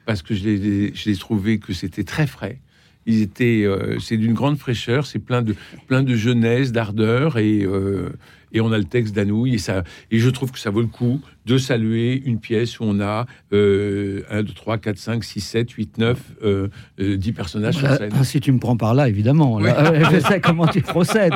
Parce 0.06 0.22
que 0.22 0.34
je 0.34 1.10
l'ai 1.10 1.16
trouvé 1.18 1.60
que 1.60 1.74
c'était 1.74 2.04
très 2.04 2.28
frais. 2.28 2.60
Ils 3.06 3.22
étaient, 3.22 3.64
euh, 3.64 4.00
c'est 4.00 4.18
d'une 4.18 4.34
grande 4.34 4.58
fraîcheur, 4.58 5.06
c'est 5.06 5.20
plein 5.20 5.42
de, 5.42 5.56
plein 5.88 6.04
de 6.04 6.16
jeunesse, 6.16 6.74
d'ardeur, 6.74 7.38
et, 7.38 7.66
et 8.52 8.62
on 8.62 8.72
a 8.72 8.78
le 8.78 8.84
texte 8.84 9.16
d'Anouilh 9.16 9.56
et 9.56 9.58
ça 9.58 9.84
et 10.12 10.20
je 10.20 10.30
trouve 10.30 10.52
que 10.52 10.60
ça 10.60 10.70
vaut 10.70 10.82
le 10.82 10.88
coup 10.88 11.22
de 11.46 11.58
saluer 11.58 12.22
une 12.26 12.40
pièce 12.40 12.80
où 12.80 12.84
on 12.84 13.00
a 13.00 13.26
1 13.52 13.56
2 13.56 14.26
3 14.56 14.78
4 14.78 14.98
5 14.98 15.24
6 15.24 15.42
7 15.42 15.72
8 15.72 15.98
9 15.98 16.20
10 17.00 17.32
personnages 17.34 17.78
sur 17.78 17.90
scène. 17.90 18.12
Ah, 18.14 18.24
si 18.24 18.40
tu 18.40 18.52
me 18.52 18.60
prends 18.60 18.78
par 18.78 18.94
là 18.94 19.08
évidemment, 19.08 19.60
je 20.12 20.20
sais 20.20 20.42
comment 20.42 20.68
tu 20.68 20.82
procèdes. 20.82 21.34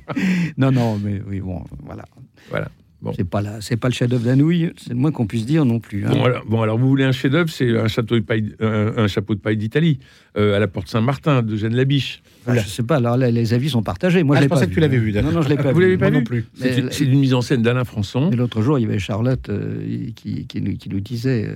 non 0.56 0.72
non 0.72 0.98
mais 0.98 1.22
oui 1.26 1.40
bon 1.40 1.62
voilà. 1.84 2.04
Voilà. 2.50 2.68
C'est 3.16 3.28
pas 3.28 3.42
la, 3.42 3.60
c'est 3.60 3.76
pas 3.76 3.88
le 3.88 3.94
chef-d'œuvre 3.94 4.24
d'Anouilh, 4.24 4.72
c'est 4.76 4.90
le 4.90 4.96
moins 4.96 5.12
qu'on 5.12 5.26
puisse 5.26 5.46
dire 5.46 5.64
non 5.64 5.80
plus. 5.80 6.06
Hein. 6.06 6.10
Bon, 6.10 6.24
alors, 6.24 6.44
bon, 6.46 6.62
alors, 6.62 6.78
vous 6.78 6.88
voulez 6.88 7.04
un 7.04 7.12
chef-d'œuvre, 7.12 7.50
c'est 7.50 7.76
un 7.76 7.88
château 7.88 8.14
de 8.14 8.20
paille, 8.20 8.54
un, 8.60 9.06
chapeau 9.06 9.34
de 9.34 9.40
paille 9.40 9.56
d'Italie 9.56 9.98
euh, 10.36 10.56
à 10.56 10.58
la 10.58 10.66
porte 10.66 10.88
Saint-Martin 10.88 11.42
de 11.42 11.56
Jeanne 11.56 11.74
Labiche. 11.74 12.22
Ah, 12.46 12.56
je 12.56 12.68
sais 12.68 12.82
pas. 12.82 12.96
Alors 12.96 13.16
là, 13.16 13.30
les 13.30 13.54
avis 13.54 13.70
sont 13.70 13.82
partagés. 13.82 14.22
Moi, 14.22 14.36
ah, 14.38 14.42
je, 14.42 14.48
pensais 14.48 14.66
que 14.66 14.74
tu 14.74 14.80
l'avais 14.80 14.98
vu. 14.98 15.12
Non, 15.12 15.32
non, 15.32 15.42
je 15.42 15.48
l'ai 15.48 15.56
pas 15.56 15.72
vous 15.72 15.78
vu. 15.78 15.84
l'avez 15.84 15.98
pas 15.98 16.10
vu 16.10 16.18
non 16.18 16.24
plus. 16.24 16.46
C'est 16.54 17.04
une 17.04 17.18
mise 17.18 17.34
en 17.34 17.42
scène 17.42 17.62
d'Alain 17.62 17.84
Françon. 17.84 18.30
Et 18.30 18.36
l'autre 18.36 18.62
jour, 18.62 18.78
il 18.78 18.82
y 18.82 18.84
avait 18.84 18.98
Charlotte 18.98 19.48
euh, 19.48 20.08
qui, 20.14 20.46
qui, 20.46 20.60
nous, 20.60 20.76
qui, 20.76 20.88
nous, 20.88 21.00
disait, 21.00 21.48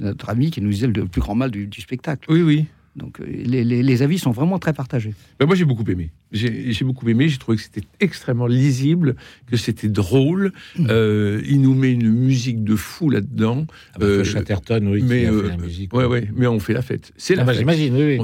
notre 0.00 0.28
ami, 0.30 0.50
qui 0.50 0.60
nous 0.60 0.70
disait 0.70 0.86
le 0.86 1.06
plus 1.06 1.20
grand 1.20 1.34
mal 1.34 1.50
du, 1.50 1.66
du 1.66 1.80
spectacle. 1.80 2.30
Oui, 2.30 2.42
oui. 2.42 2.66
Donc 2.96 3.20
euh, 3.20 3.24
les, 3.24 4.02
avis 4.02 4.18
sont 4.18 4.32
vraiment 4.32 4.58
très 4.58 4.72
partagés. 4.72 5.14
Ben 5.38 5.46
moi 5.46 5.54
j'ai 5.54 5.64
beaucoup 5.64 5.88
aimé. 5.88 6.10
J'ai 6.32 6.84
beaucoup 6.84 7.08
aimé. 7.08 7.28
J'ai 7.28 7.38
trouvé 7.38 7.56
que 7.56 7.62
c'était 7.62 7.86
extrêmement 8.00 8.46
lisible, 8.46 9.14
que 9.46 9.56
c'était 9.56 9.88
drôle. 9.88 10.52
Mm. 10.76 10.86
Euh, 10.90 11.42
il 11.46 11.60
nous 11.60 11.74
met 11.74 11.92
une 11.92 12.10
musique 12.10 12.64
de 12.64 12.74
fou 12.74 13.08
là-dedans. 13.08 13.66
Ah 13.94 13.98
euh, 14.02 14.24
Chatterton, 14.24 14.88
oui, 14.88 15.02
mais, 15.02 15.26
qui 15.26 15.48
la 15.48 15.56
musique. 15.56 15.94
Ouais, 15.94 16.04
ouais, 16.04 16.28
mais 16.34 16.48
on 16.48 16.58
fait 16.58 16.72
la 16.72 16.82
fête. 16.82 17.12
C'est 17.16 17.36
la 17.36 17.42
ah 17.42 17.46
bah, 17.46 17.52
J'imagine, 17.52 17.94
oui. 17.94 18.18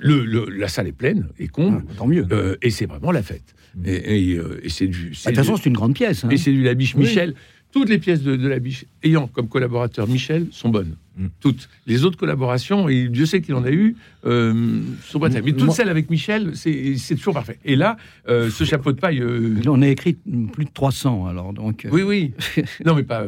Le, 0.00 0.48
la 0.48 0.68
salle 0.68 0.86
est 0.86 0.92
pleine 0.92 1.28
et 1.38 1.48
comble. 1.48 1.84
Ah, 1.90 1.94
tant 1.96 2.06
mieux. 2.06 2.26
et 2.62 2.70
c'est 2.70 2.86
vraiment 2.86 3.10
la 3.10 3.22
fête. 3.22 3.54
Mm. 3.74 3.82
Et, 3.86 4.40
c'est 4.68 4.86
du. 4.86 5.10
Bah, 5.24 5.32
de 5.32 5.36
toute 5.36 5.36
façon, 5.36 5.56
c'est 5.56 5.68
une 5.68 5.76
grande 5.76 5.94
pièce. 5.94 6.24
Hein. 6.24 6.30
Et 6.30 6.36
c'est 6.36 6.52
du 6.52 6.62
Labiche 6.62 6.94
Michel. 6.94 7.34
Toutes 7.72 7.88
les 7.88 7.98
pièces 7.98 8.22
de, 8.22 8.36
la 8.46 8.60
biche 8.60 8.84
ayant 9.02 9.26
comme 9.26 9.48
collaborateur 9.48 10.06
Michel 10.06 10.46
sont 10.52 10.68
bonnes. 10.68 10.94
Mm. 11.16 11.26
Toutes. 11.40 11.68
Les 11.86 12.04
autres 12.04 12.16
collaborations, 12.16 12.88
et 12.88 13.08
Dieu 13.08 13.26
sait 13.26 13.40
qu'il 13.40 13.54
en 13.54 13.64
a 13.64 13.70
eu, 13.70 13.96
euh, 14.26 14.80
sont 15.04 15.20
pas 15.20 15.28
Mais 15.28 15.52
toutes 15.52 15.72
celles 15.72 15.88
avec 15.88 16.10
Michel, 16.10 16.52
c'est 16.56 17.14
toujours 17.16 17.34
parfait. 17.34 17.58
Et 17.64 17.76
là, 17.76 17.96
euh, 18.28 18.50
ce 18.50 18.64
chapeau 18.64 18.92
de 18.92 18.98
paille. 18.98 19.20
Euh, 19.20 19.60
on 19.66 19.82
a 19.82 19.88
écrit 19.88 20.14
plus 20.52 20.64
de 20.64 20.70
300, 20.72 21.26
alors 21.26 21.52
donc. 21.52 21.86
Oui, 21.90 22.02
oui. 22.02 22.32
non, 22.84 22.94
mais 22.94 23.04
pas. 23.04 23.26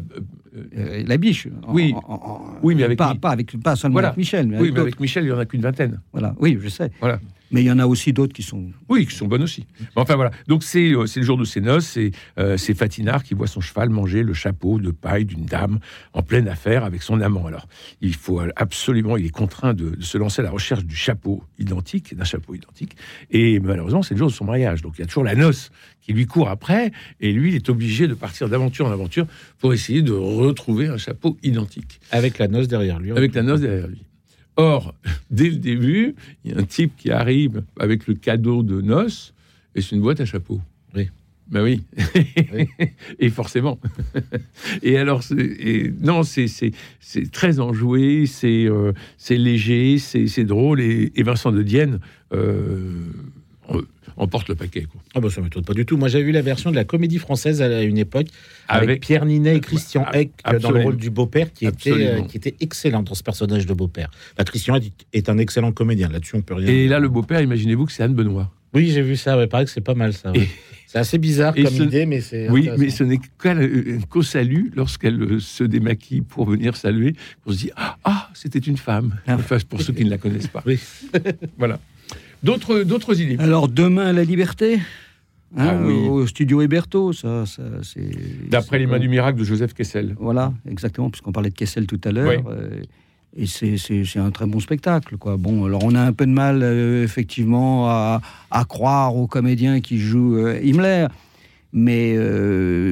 la 0.72 1.16
biche. 1.16 1.48
Oui. 1.68 1.94
oui, 2.62 2.74
mais 2.74 2.82
avec. 2.82 2.98
Pas, 2.98 3.14
pas, 3.14 3.30
avec, 3.30 3.60
pas 3.62 3.76
seulement 3.76 3.98
avec 3.98 4.16
Michel. 4.16 4.46
Mais 4.48 4.58
oui, 4.58 4.70
mais 4.72 4.80
avec 4.80 4.98
Michel, 4.98 5.24
il 5.24 5.28
n'y 5.28 5.32
en 5.32 5.38
a 5.38 5.46
qu'une 5.46 5.62
vingtaine. 5.62 6.00
Voilà. 6.12 6.34
Oui, 6.38 6.58
je 6.60 6.68
sais. 6.68 6.90
Voilà. 7.00 7.20
Mais 7.50 7.62
il 7.62 7.66
y 7.66 7.70
en 7.70 7.78
a 7.78 7.86
aussi 7.86 8.12
d'autres 8.12 8.32
qui 8.32 8.42
sont. 8.42 8.70
Oui, 8.88 9.06
qui 9.06 9.14
sont 9.14 9.26
bonnes 9.26 9.42
aussi. 9.42 9.66
enfin 9.94 10.16
voilà. 10.16 10.30
Donc 10.48 10.64
c'est 10.64 10.92
euh, 10.92 11.06
le 11.14 11.22
jour 11.22 11.38
de 11.38 11.44
ses 11.44 11.60
noces. 11.60 11.98
Euh, 12.38 12.56
c'est 12.56 12.74
Fatinard 12.74 13.22
qui 13.22 13.34
voit 13.34 13.46
son 13.46 13.60
cheval 13.60 13.88
manger 13.88 14.22
le 14.22 14.34
chapeau 14.34 14.78
de 14.78 14.90
paille 14.90 15.24
d'une 15.24 15.44
dame 15.44 15.78
en 16.12 16.22
pleine 16.22 16.48
affaire 16.48 16.84
avec 16.84 17.02
son 17.02 17.20
amant. 17.20 17.46
Alors 17.46 17.68
il 18.00 18.14
faut 18.14 18.40
absolument, 18.56 19.16
il 19.16 19.26
est 19.26 19.30
contraint 19.30 19.74
de, 19.74 19.96
se 20.00 20.18
lancer 20.18 20.40
à 20.40 20.44
la 20.44 20.50
recherche 20.50 20.84
du 20.84 20.96
chapeau 20.96 21.42
identique, 21.58 22.14
d'un 22.14 22.24
chapeau 22.24 22.54
identique. 22.54 22.96
Et 23.30 23.60
malheureusement, 23.60 24.02
c'est 24.02 24.14
le 24.14 24.18
jour 24.18 24.28
de 24.28 24.32
son 24.32 24.44
mariage. 24.44 24.82
Donc 24.82 24.94
il 24.98 25.00
y 25.00 25.04
a 25.04 25.06
toujours 25.06 25.24
la 25.24 25.34
noce 25.34 25.70
qui 26.00 26.12
lui 26.12 26.26
court 26.26 26.48
après. 26.48 26.92
Et 27.20 27.32
lui, 27.32 27.50
il 27.50 27.54
est 27.54 27.68
obligé 27.68 28.06
de 28.06 28.14
partir 28.14 28.48
d'aventure 28.48 28.86
en 28.86 28.92
aventure 28.92 29.26
pour 29.58 29.72
essayer 29.72 30.02
de 30.02 30.12
retrouver 30.12 30.88
un 30.88 30.98
chapeau 30.98 31.36
identique. 31.42 32.00
Avec 32.10 32.38
la 32.38 32.48
noce 32.48 32.68
derrière 32.68 32.98
lui. 32.98 33.12
Avec 33.12 33.34
la 33.34 33.42
noce 33.42 33.60
derrière 33.60 33.88
lui. 33.88 34.02
Or, 34.56 34.94
dès 35.30 35.50
le 35.50 35.56
début, 35.56 36.14
il 36.44 36.52
y 36.52 36.54
a 36.54 36.58
un 36.58 36.64
type 36.64 36.96
qui 36.96 37.10
arrive 37.10 37.62
avec 37.78 38.06
le 38.06 38.14
cadeau 38.14 38.62
de 38.62 38.80
noces, 38.80 39.34
et 39.74 39.82
c'est 39.82 39.94
une 39.94 40.02
boîte 40.02 40.20
à 40.20 40.24
chapeau. 40.24 40.60
Oui. 40.94 41.10
Ben 41.48 41.62
oui. 41.62 41.82
et 43.18 43.30
forcément. 43.30 43.78
et 44.82 44.98
alors, 44.98 45.22
et 45.38 45.92
non, 46.00 46.22
c'est 46.22 46.72
très 47.32 47.60
enjoué, 47.60 48.26
c'est 48.26 48.66
euh, 48.66 48.92
léger, 49.30 49.98
c'est 49.98 50.44
drôle. 50.44 50.80
Et, 50.80 51.22
Vincent 51.22 51.52
de 51.52 51.62
Dienne, 51.62 52.00
euh, 52.32 53.10
emporte 54.16 54.48
le 54.48 54.54
paquet. 54.54 54.82
Quoi. 54.82 55.00
Ah 55.14 55.20
bah 55.20 55.30
ça 55.30 55.40
m'étonne 55.40 55.64
pas 55.64 55.74
du 55.74 55.84
tout. 55.84 55.96
Moi 55.96 56.08
j'avais 56.08 56.24
vu 56.24 56.32
la 56.32 56.42
version 56.42 56.70
de 56.70 56.76
la 56.76 56.84
comédie 56.84 57.18
française 57.18 57.62
à 57.62 57.82
une 57.82 57.98
époque 57.98 58.26
avec, 58.68 59.00
Pierre 59.00 59.24
Ninet 59.24 59.56
et 59.56 59.60
Christian 59.60 60.06
Eck 60.12 60.32
dans 60.60 60.70
le 60.70 60.82
rôle 60.82 60.96
du 60.96 61.10
beau-père 61.10 61.52
qui 61.52 61.66
était, 61.66 61.90
euh, 61.90 62.22
qui 62.22 62.36
était 62.36 62.54
excellent 62.60 63.02
dans 63.02 63.14
ce 63.14 63.22
personnage 63.22 63.66
de 63.66 63.74
beau-père. 63.74 64.10
La 64.38 64.44
Christian 64.44 64.78
est 65.12 65.28
un 65.28 65.38
excellent 65.38 65.72
comédien, 65.72 66.08
là-dessus 66.08 66.36
on 66.36 66.42
peut 66.42 66.54
rien 66.54 66.68
Et 66.68 66.88
là 66.88 66.98
le 66.98 67.08
beau-père, 67.08 67.40
imaginez-vous 67.40 67.86
que 67.86 67.92
c'est 67.92 68.02
Anne 68.02 68.14
Benoît. 68.14 68.50
Oui, 68.74 68.90
j'ai 68.90 69.02
vu 69.02 69.16
ça, 69.16 69.38
ouais, 69.38 69.46
paraît 69.46 69.64
que 69.64 69.70
c'est 69.70 69.80
pas 69.80 69.94
mal 69.94 70.12
ça. 70.12 70.32
C'est 70.86 70.98
assez 70.98 71.18
bizarre 71.18 71.54
comme 71.54 71.66
idée, 71.66 72.06
mais 72.06 72.20
c'est. 72.20 72.48
Oui, 72.48 72.70
mais 72.78 72.90
ce 72.90 73.04
n'est 73.04 73.20
qu'au 74.08 74.22
salut 74.22 74.72
lorsqu'elle 74.74 75.20
euh, 75.20 75.40
se 75.40 75.64
démaquille 75.64 76.22
pour 76.22 76.48
venir 76.48 76.76
saluer, 76.76 77.14
on 77.44 77.52
se 77.52 77.58
dit 77.58 77.70
Ah, 77.76 77.96
ah 78.04 78.30
c'était 78.34 78.58
une 78.60 78.76
femme. 78.76 79.16
Ah. 79.26 79.34
Enfin, 79.34 79.58
pour 79.68 79.82
ceux 79.82 79.92
qui 79.92 80.04
ne 80.04 80.10
la 80.10 80.18
connaissent 80.18 80.46
pas. 80.46 80.62
Oui. 80.64 80.78
voilà. 81.58 81.80
D'autres, 82.42 82.82
d'autres 82.82 83.20
idées? 83.20 83.36
Alors, 83.38 83.68
demain, 83.68 84.12
la 84.12 84.22
liberté? 84.22 84.80
Hein, 85.56 85.80
ah 85.82 85.86
Au 85.86 86.26
studio 86.26 86.60
Héberto, 86.60 87.12
ça, 87.12 87.44
c'est. 87.82 88.48
D'après 88.48 88.78
les 88.78 88.86
mains 88.86 88.98
du 88.98 89.08
miracle 89.08 89.38
de 89.38 89.44
Joseph 89.44 89.74
Kessel. 89.74 90.14
Voilà, 90.18 90.52
exactement, 90.68 91.10
puisqu'on 91.10 91.32
parlait 91.32 91.50
de 91.50 91.54
Kessel 91.54 91.86
tout 91.86 92.00
à 92.04 92.12
l'heure. 92.12 92.44
Euh, 92.48 92.82
et 93.34 93.46
c'est, 93.46 94.18
un 94.18 94.30
très 94.30 94.46
bon 94.46 94.60
spectacle, 94.60 95.16
quoi. 95.16 95.36
Bon, 95.36 95.64
alors 95.64 95.84
on 95.84 95.94
a 95.94 96.00
un 96.00 96.12
peu 96.12 96.26
de 96.26 96.32
mal, 96.32 96.62
euh, 96.62 97.04
effectivement, 97.04 97.88
à, 97.88 98.20
croire 98.68 99.16
aux 99.16 99.26
comédiens 99.26 99.80
qui 99.80 99.98
jouent 99.98 100.36
euh, 100.36 100.60
Himmler 100.62 101.06
mais 101.72 102.16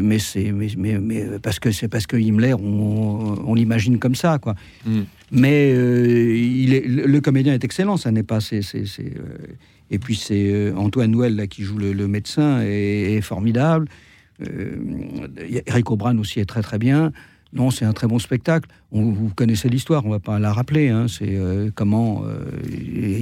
mais 0.02 0.18
c'est 0.18 0.52
mais, 0.52 0.98
mais, 0.98 1.24
parce 1.42 1.58
que 1.58 1.70
c'est 1.70 1.88
parce 1.88 2.06
que 2.06 2.18
Himmler 2.18 2.52
on, 2.54 3.54
l'imagine 3.54 3.98
comme 3.98 4.16
ça 4.16 4.38
quoi 4.38 4.56
hmm. 4.84 5.04
Mais 5.34 5.72
euh, 5.74 6.36
il 6.36 6.74
est, 6.74 6.86
le, 6.86 7.20
comédien 7.20 7.54
est 7.54 7.64
excellent, 7.64 7.96
ça 7.96 8.12
n'est 8.12 8.22
pas. 8.22 8.40
c'est 8.40 8.60
euh, 8.74 9.36
et 9.90 9.98
puis 9.98 10.14
c'est 10.14 10.52
euh, 10.52 10.74
Antoine 10.76 11.10
Nouel 11.10 11.34
là, 11.34 11.46
qui 11.46 11.62
joue 11.62 11.76
le, 11.76 12.08
médecin 12.08 12.60
est, 12.62 13.16
est 13.16 13.20
formidable. 13.20 13.88
Eric 15.66 15.90
Aubran 15.90 16.16
aussi 16.18 16.40
est 16.40 16.44
très 16.44 16.62
très 16.62 16.78
bien. 16.78 17.12
Non, 17.54 17.70
c'est 17.70 17.84
un 17.84 17.92
très 17.92 18.06
bon 18.06 18.18
spectacle. 18.18 18.68
On, 18.90 19.12
vous 19.12 19.30
connaissez 19.30 19.68
l'histoire, 19.68 20.04
on 20.04 20.08
ne 20.08 20.14
va 20.14 20.20
pas 20.20 20.38
la 20.38 20.52
rappeler. 20.52 20.88
Hein. 20.88 21.06
C'est 21.08 21.38
comment. 21.74 22.24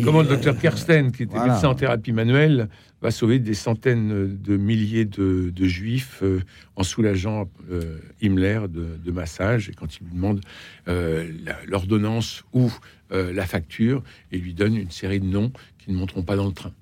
comment 0.03 0.23
le 0.23 0.29
docteur 0.29 0.59
Kersten, 0.59 1.13
qui 1.13 1.25
était 1.25 1.39
médecin 1.39 1.69
en 1.69 1.75
thérapie 1.75 2.13
manuelle, 2.13 2.69
va 3.03 3.11
sauver 3.11 3.41
des 3.41 3.55
centaines 3.55 4.41
de 4.41 4.57
milliers 4.57 5.05
de, 5.05 5.67
juifs 5.67 6.21
euh, 6.23 6.41
en 6.77 6.85
soulageant 6.85 7.51
euh, 7.71 7.99
Himmler 8.23 8.61
de, 8.69 9.11
massage. 9.11 9.69
Et 9.69 9.73
quand 9.73 9.97
il 9.97 10.05
lui 10.05 10.15
demande 10.15 10.41
euh, 10.89 11.31
l'ordonnance 11.67 12.45
ou 12.53 12.73
la 13.11 13.45
facture, 13.45 14.03
il 14.31 14.41
lui 14.41 14.55
donne 14.55 14.75
une 14.75 14.91
série 14.91 15.21
de 15.21 15.27
noms 15.27 15.53
qui 15.77 15.93
ne 15.93 15.99
monteront 15.99 16.23
pas 16.23 16.35
dans 16.35 16.47
le 16.47 16.53
train. 16.53 16.73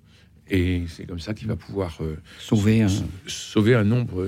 Et 0.48 0.84
c'est 0.86 1.04
comme 1.04 1.18
ça 1.18 1.34
qu'il 1.34 1.48
va 1.48 1.56
pouvoir 1.56 1.98
sauver, 2.38 2.82
un... 2.82 2.88
sauver 3.26 3.74
un 3.74 3.82
nombre 3.82 4.24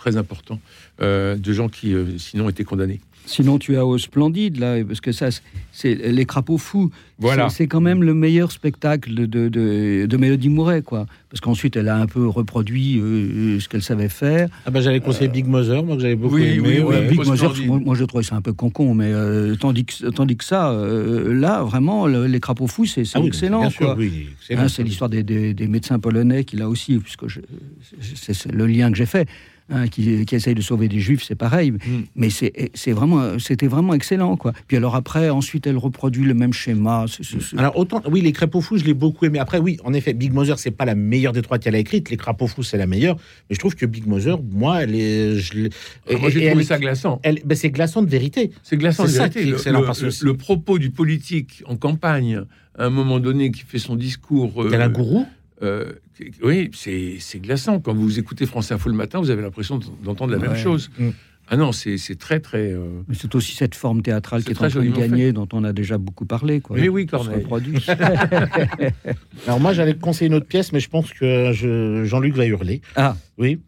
très 0.00 0.16
important 0.16 0.58
de 1.00 1.52
gens 1.52 1.68
qui 1.68 1.94
sinon 2.18 2.48
étaient 2.48 2.64
condamnés. 2.64 3.00
Sinon, 3.26 3.58
tu 3.58 3.76
as 3.76 3.84
au 3.84 3.98
Splendide, 3.98 4.58
là, 4.58 4.82
parce 4.84 5.00
que 5.00 5.12
ça, 5.12 5.28
c'est 5.72 5.94
les 5.94 6.24
crapauds 6.24 6.58
fous. 6.58 6.90
Voilà. 7.18 7.48
C'est 7.48 7.66
quand 7.66 7.80
même 7.80 8.02
le 8.02 8.14
meilleur 8.14 8.50
spectacle 8.50 9.14
de, 9.14 9.26
de, 9.26 10.06
de 10.06 10.16
Mélodie 10.16 10.48
Mouret, 10.48 10.82
quoi. 10.82 11.06
Parce 11.28 11.40
qu'ensuite, 11.40 11.76
elle 11.76 11.88
a 11.88 11.96
un 11.96 12.06
peu 12.06 12.26
reproduit 12.26 12.98
euh, 12.98 13.60
ce 13.60 13.68
qu'elle 13.68 13.82
savait 13.82 14.08
faire. 14.08 14.48
Ah 14.66 14.70
bah, 14.70 14.80
j'allais 14.80 15.00
conseiller 15.00 15.28
Big 15.28 15.46
Mother, 15.46 15.84
moi, 15.84 15.96
que 15.96 16.02
j'avais 16.02 16.16
beaucoup 16.16 16.38
aimé. 16.38 16.82
Big 17.08 17.24
Mother, 17.24 17.52
moi, 17.66 17.94
je 17.94 18.04
trouvais 18.04 18.24
ça 18.24 18.36
un 18.36 18.40
peu 18.40 18.52
con-con, 18.52 18.94
mais 18.94 19.12
euh, 19.12 19.54
tandis, 19.54 19.84
que, 19.84 20.08
tandis 20.08 20.36
que 20.36 20.44
ça, 20.44 20.72
euh, 20.72 21.32
là, 21.32 21.62
vraiment, 21.62 22.06
les 22.06 22.40
crapauds 22.40 22.66
fous, 22.66 22.86
c'est 22.86 23.04
ah 23.14 23.20
excellent. 23.20 23.62
Hein, 23.62 24.68
c'est 24.68 24.82
l'histoire 24.82 25.10
des, 25.10 25.22
des, 25.22 25.66
médecins 25.68 25.98
polonais 25.98 26.44
qui, 26.44 26.56
là 26.56 26.68
aussi, 26.68 26.98
puisque 26.98 27.26
c'est 28.02 28.50
le 28.50 28.66
lien 28.66 28.90
que 28.90 28.96
j'ai 28.96 29.06
fait. 29.06 29.28
Hein, 29.72 29.86
qui, 29.86 30.24
qui 30.24 30.34
essaye 30.34 30.56
de 30.56 30.62
sauver 30.62 30.88
des 30.88 30.98
juifs, 30.98 31.22
c'est 31.22 31.36
pareil. 31.36 31.70
Mm. 31.70 31.78
Mais 32.16 32.28
c'est 32.30 32.92
vraiment, 32.92 33.38
c'était 33.38 33.68
vraiment 33.68 33.94
excellent, 33.94 34.36
quoi. 34.36 34.52
Puis 34.66 34.76
alors 34.76 34.96
après, 34.96 35.30
ensuite, 35.30 35.64
elle 35.68 35.76
reproduit 35.76 36.24
le 36.24 36.34
même 36.34 36.52
schéma. 36.52 37.06
Alors 37.56 37.78
autant, 37.78 38.02
oui, 38.10 38.20
les 38.20 38.32
crapauds 38.32 38.62
fous, 38.62 38.78
je 38.78 38.84
l'ai 38.84 38.94
beaucoup 38.94 39.26
aimé. 39.26 39.38
Après, 39.38 39.58
oui, 39.58 39.78
en 39.84 39.92
effet, 39.92 40.12
Big 40.12 40.32
Mother, 40.32 40.58
c'est 40.58 40.72
pas 40.72 40.84
la 40.86 40.96
meilleure 40.96 41.32
des 41.32 41.42
trois 41.42 41.58
qu'elle 41.58 41.76
a 41.76 41.78
écrites. 41.78 42.10
Les 42.10 42.16
crapauds 42.16 42.48
fous, 42.48 42.64
c'est 42.64 42.78
la 42.78 42.88
meilleure. 42.88 43.16
Mais 43.48 43.54
je 43.54 43.60
trouve 43.60 43.76
que 43.76 43.86
Big 43.86 44.08
Mother, 44.08 44.40
moi, 44.42 44.82
elle 44.82 44.96
est, 44.96 45.36
je 45.36 45.68
ah, 46.08 46.16
moi, 46.18 46.30
j'ai 46.30 46.48
trouvé 46.48 46.64
ça 46.64 46.78
glaçant. 46.78 47.20
Elle, 47.22 47.40
ben, 47.44 47.54
c'est 47.54 47.70
glaçant 47.70 48.02
de 48.02 48.10
vérité. 48.10 48.50
C'est 48.64 48.76
glaçant 48.76 49.04
de 49.04 49.10
vérité. 49.10 49.44
Le, 49.44 50.24
le, 50.24 50.36
propos 50.36 50.78
du 50.78 50.90
politique 50.90 51.62
en 51.66 51.76
campagne, 51.76 52.42
à 52.76 52.86
un 52.86 52.90
moment 52.90 53.20
donné, 53.20 53.52
qui 53.52 53.62
fait 53.62 53.78
son 53.78 53.94
discours. 53.94 54.64
Euh, 54.64 54.72
a 54.72 54.84
un 54.84 54.88
gourou? 54.88 55.26
euh, 55.62 55.92
oui, 56.42 56.70
c'est 56.72 57.38
glaçant. 57.40 57.80
Quand 57.80 57.94
vous 57.94 58.18
écoutez 58.18 58.46
France 58.46 58.72
Info 58.72 58.88
le 58.88 58.96
matin, 58.96 59.20
vous 59.20 59.30
avez 59.30 59.42
l'impression 59.42 59.80
d'entendre 60.02 60.32
la 60.32 60.38
même 60.38 60.56
chose. 60.56 60.90
Mm. 60.98 61.10
Ah 61.52 61.56
non, 61.56 61.72
c'est 61.72 61.98
très, 62.16 62.38
très. 62.38 62.72
Euh, 62.72 63.02
Mais 63.08 63.16
c'est 63.16 63.34
aussi 63.34 63.56
cette 63.56 63.74
forme 63.74 64.02
théâtrale 64.02 64.44
qui 64.44 64.52
est 64.52 64.62
en 64.62 64.68
train 64.68 64.82
de 64.82 64.90
gagner, 64.90 65.32
dont 65.32 65.48
on 65.52 65.64
a 65.64 65.72
déjà 65.72 65.98
beaucoup 65.98 66.24
parlé. 66.24 66.60
Quoi, 66.60 66.76
oui, 66.76 66.88
oui, 66.88 67.06
Corneille. 67.06 67.44
Alors, 69.46 69.58
moi, 69.58 69.72
j'allais 69.72 69.96
conseiller 69.96 70.28
une 70.28 70.34
autre 70.34 70.46
pièce, 70.46 70.72
mais 70.72 70.78
je 70.78 70.88
pense 70.88 71.12
que 71.12 71.52
Jean-Luc 72.04 72.34
va 72.34 72.46
hurler. 72.46 72.82
Ah. 72.94 73.16
Oui. 73.36 73.58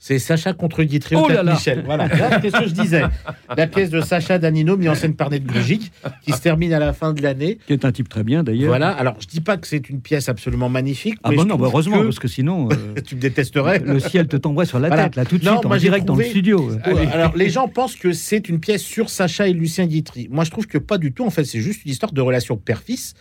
C'est 0.00 0.20
Sacha 0.20 0.52
contre 0.52 0.84
Guitry 0.84 1.16
au 1.16 1.24
Oh 1.24 1.28
là 1.28 1.42
là. 1.42 1.54
Michel. 1.54 1.82
Voilà, 1.84 2.08
c'est 2.40 2.50
ce 2.50 2.60
que 2.60 2.68
je 2.68 2.72
disais. 2.74 3.02
La 3.56 3.66
pièce 3.66 3.90
de 3.90 4.00
Sacha 4.00 4.38
Danino, 4.38 4.76
mise 4.76 4.88
en 4.88 4.94
scène 4.94 5.14
par 5.16 5.28
Ned 5.28 5.44
qui 6.22 6.32
se 6.32 6.40
termine 6.40 6.72
à 6.72 6.78
la 6.78 6.92
fin 6.92 7.12
de 7.12 7.20
l'année. 7.20 7.58
Qui 7.66 7.72
est 7.72 7.84
un 7.84 7.90
type 7.90 8.08
très 8.08 8.22
bien 8.22 8.42
d'ailleurs. 8.44 8.68
Voilà, 8.68 8.90
alors 8.90 9.16
je 9.20 9.26
dis 9.26 9.40
pas 9.40 9.56
que 9.56 9.66
c'est 9.66 9.88
une 9.88 10.00
pièce 10.00 10.28
absolument 10.28 10.68
magnifique. 10.68 11.16
Ah 11.24 11.30
mais 11.30 11.36
bon, 11.36 11.44
non, 11.46 11.56
bah 11.56 11.66
heureusement, 11.66 11.98
que- 11.98 12.04
parce 12.04 12.18
que 12.20 12.28
sinon, 12.28 12.68
euh, 12.70 13.00
tu 13.06 13.16
me 13.16 13.20
détesterais. 13.20 13.80
le 13.80 13.98
ciel 13.98 14.28
te 14.28 14.36
tomberait 14.36 14.66
sur 14.66 14.78
la 14.78 14.86
Voilà. 14.88 15.04
tête, 15.04 15.16
là, 15.16 15.24
tout 15.24 15.36
de 15.38 15.44
Non, 15.44 15.52
suite, 15.54 15.64
en 15.66 15.68
moi, 15.68 15.78
j'ai 15.78 15.88
direct 15.88 16.06
dans 16.06 16.14
le 16.14 16.20
trouvé- 16.22 16.30
studio. 16.30 16.70
Allez. 16.84 17.06
Alors, 17.12 17.36
les 17.36 17.50
gens 17.50 17.66
pensent 17.66 17.96
que 17.96 18.12
c'est 18.12 18.48
une 18.48 18.60
pièce 18.60 18.82
sur 18.82 19.10
Sacha 19.10 19.48
et 19.48 19.52
Lucien 19.52 19.86
Guitry. 19.86 20.28
Moi, 20.30 20.44
je 20.44 20.50
trouve 20.52 20.66
que 20.68 20.78
pas 20.78 20.98
du 20.98 21.12
tout. 21.12 21.24
En 21.26 21.30
fait, 21.30 21.44
c'est 21.44 21.60
juste 21.60 21.84
une 21.84 21.90
histoire 21.90 22.12
de 22.12 22.20
relation 22.20 22.56
père-fils. 22.56 23.14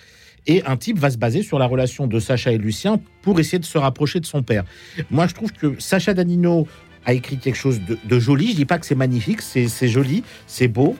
Et 0.47 0.63
un 0.65 0.77
type 0.77 0.97
va 0.97 1.11
se 1.11 1.17
baser 1.17 1.43
sur 1.43 1.59
la 1.59 1.65
relation 1.65 2.07
de 2.07 2.19
Sacha 2.19 2.51
et 2.51 2.57
Lucien 2.57 2.99
pour 3.21 3.39
essayer 3.39 3.59
de 3.59 3.65
se 3.65 3.77
rapprocher 3.77 4.19
de 4.19 4.25
son 4.25 4.43
père. 4.43 4.63
Moi, 5.11 5.27
je 5.27 5.33
trouve 5.33 5.51
que 5.51 5.75
Sacha 5.79 6.13
Danino 6.13 6.67
a 7.05 7.13
écrit 7.13 7.37
quelque 7.37 7.55
chose 7.57 7.79
de, 7.81 8.19
joli. 8.19 8.51
Je 8.51 8.55
dis 8.55 8.65
pas 8.65 8.79
que 8.79 8.85
c'est 8.85 8.95
magnifique, 8.95 9.41
c'est 9.41 9.67
c'est 9.67 9.87
joli, 9.87 10.23
c'est 10.45 10.67
beau. 10.67 10.95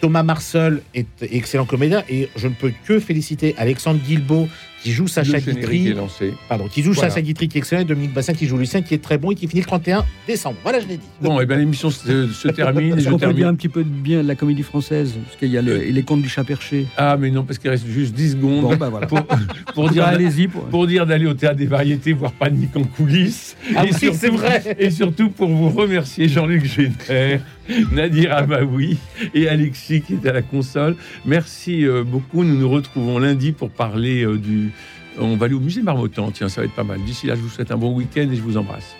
Thomas 0.00 0.22
Marcel 0.22 0.80
est 0.94 1.06
excellent 1.20 1.66
comédien 1.66 2.02
et 2.08 2.30
je 2.36 2.48
ne 2.48 2.54
peux 2.54 2.72
que 2.86 2.98
féliciter 3.00 3.54
Alexandre 3.58 4.00
Guilbeault 4.00 4.48
qui 4.82 4.92
joue 4.92 5.08
Sacha 5.08 5.40
Guitry. 5.40 5.88
est 5.88 5.94
lancé. 5.94 6.32
Pardon, 6.48 6.66
qui 6.68 6.82
joue 6.82 6.92
Voilà. 6.92 7.10
Sacha 7.10 7.22
Guitry 7.22 7.48
qui 7.48 7.58
est 7.58 7.60
excellent 7.60 7.82
et 7.82 7.84
Dominique 7.84 8.14
Bassin 8.14 8.32
qui 8.32 8.46
joue 8.46 8.56
Lucien 8.56 8.82
qui 8.82 8.94
est 8.94 9.02
très 9.02 9.18
bon 9.18 9.30
et 9.30 9.34
qui 9.34 9.46
finit 9.46 9.60
le 9.60 9.66
31 9.66 10.04
décembre. 10.26 10.56
Voilà, 10.62 10.80
je 10.80 10.86
l'ai 10.86 10.96
dit. 10.96 11.06
Bon, 11.20 11.40
et 11.40 11.46
bien 11.46 11.56
l'émission 11.56 11.90
se, 11.90 12.28
se 12.28 12.48
termine. 12.48 12.94
Est-ce 12.96 13.04
je 13.06 13.10
qu'on 13.10 13.18
peut 13.18 13.32
dire 13.34 13.48
un 13.48 13.54
petit 13.54 13.68
peu 13.68 13.84
de 13.84 13.88
bien 13.88 14.22
de 14.22 14.28
la 14.28 14.34
comédie 14.34 14.62
française? 14.62 15.14
Parce 15.24 15.36
qu'il 15.36 15.48
y 15.50 15.58
a 15.58 15.62
les, 15.62 15.92
les 15.92 16.02
contes 16.02 16.22
du 16.22 16.28
chat 16.28 16.44
perché. 16.44 16.86
Ah, 16.96 17.16
mais 17.18 17.30
non, 17.30 17.44
parce 17.44 17.58
qu'il 17.58 17.70
reste 17.70 17.86
juste 17.86 18.14
10 18.14 18.32
secondes 18.32 18.62
Bon, 18.62 18.76
bah 18.76 18.88
voilà. 18.88 19.06
pour, 19.06 19.22
pour 19.74 19.90
dire, 19.90 20.04
Bah, 20.04 20.10
Allez-y. 20.10 20.48
Pour... 20.48 20.64
pour 20.64 20.86
dire 20.86 21.06
d'aller 21.06 21.26
au 21.26 21.34
théâtre 21.34 21.56
des 21.56 21.66
variétés, 21.66 22.12
voir 22.12 22.32
Panique 22.32 22.76
en 22.76 22.84
coulisses. 22.84 23.56
Ah 23.76 23.84
et, 23.84 23.88
oui, 23.92 23.98
surtout, 23.98 24.18
c'est 24.20 24.28
vrai. 24.30 24.76
et 24.78 24.90
surtout 24.90 25.30
pour 25.30 25.48
vous 25.48 25.68
remercier 25.68 26.28
Jean-Luc 26.28 26.64
Génère, 26.64 27.40
Nadir 27.92 28.34
Amaoui 28.36 28.96
et 29.34 29.48
Alexis 29.48 30.00
qui 30.02 30.14
est 30.14 30.26
à 30.28 30.32
la 30.32 30.42
console. 30.42 30.96
Merci 31.24 31.86
euh, 31.86 32.02
beaucoup. 32.04 32.44
Nous 32.44 32.56
nous 32.58 32.68
retrouvons 32.68 33.18
lundi 33.18 33.52
pour 33.52 33.70
parler 33.70 34.24
euh, 34.24 34.38
du. 34.38 34.69
On 35.18 35.36
va 35.36 35.46
aller 35.46 35.54
au 35.54 35.60
musée 35.60 35.82
Marmottan. 35.82 36.30
Tiens, 36.30 36.48
ça 36.48 36.60
va 36.60 36.66
être 36.66 36.74
pas 36.74 36.84
mal. 36.84 37.02
D'ici 37.02 37.26
là, 37.26 37.34
je 37.34 37.40
vous 37.40 37.48
souhaite 37.48 37.70
un 37.70 37.76
bon 37.76 37.94
week-end 37.94 38.28
et 38.30 38.36
je 38.36 38.42
vous 38.42 38.56
embrasse. 38.56 38.96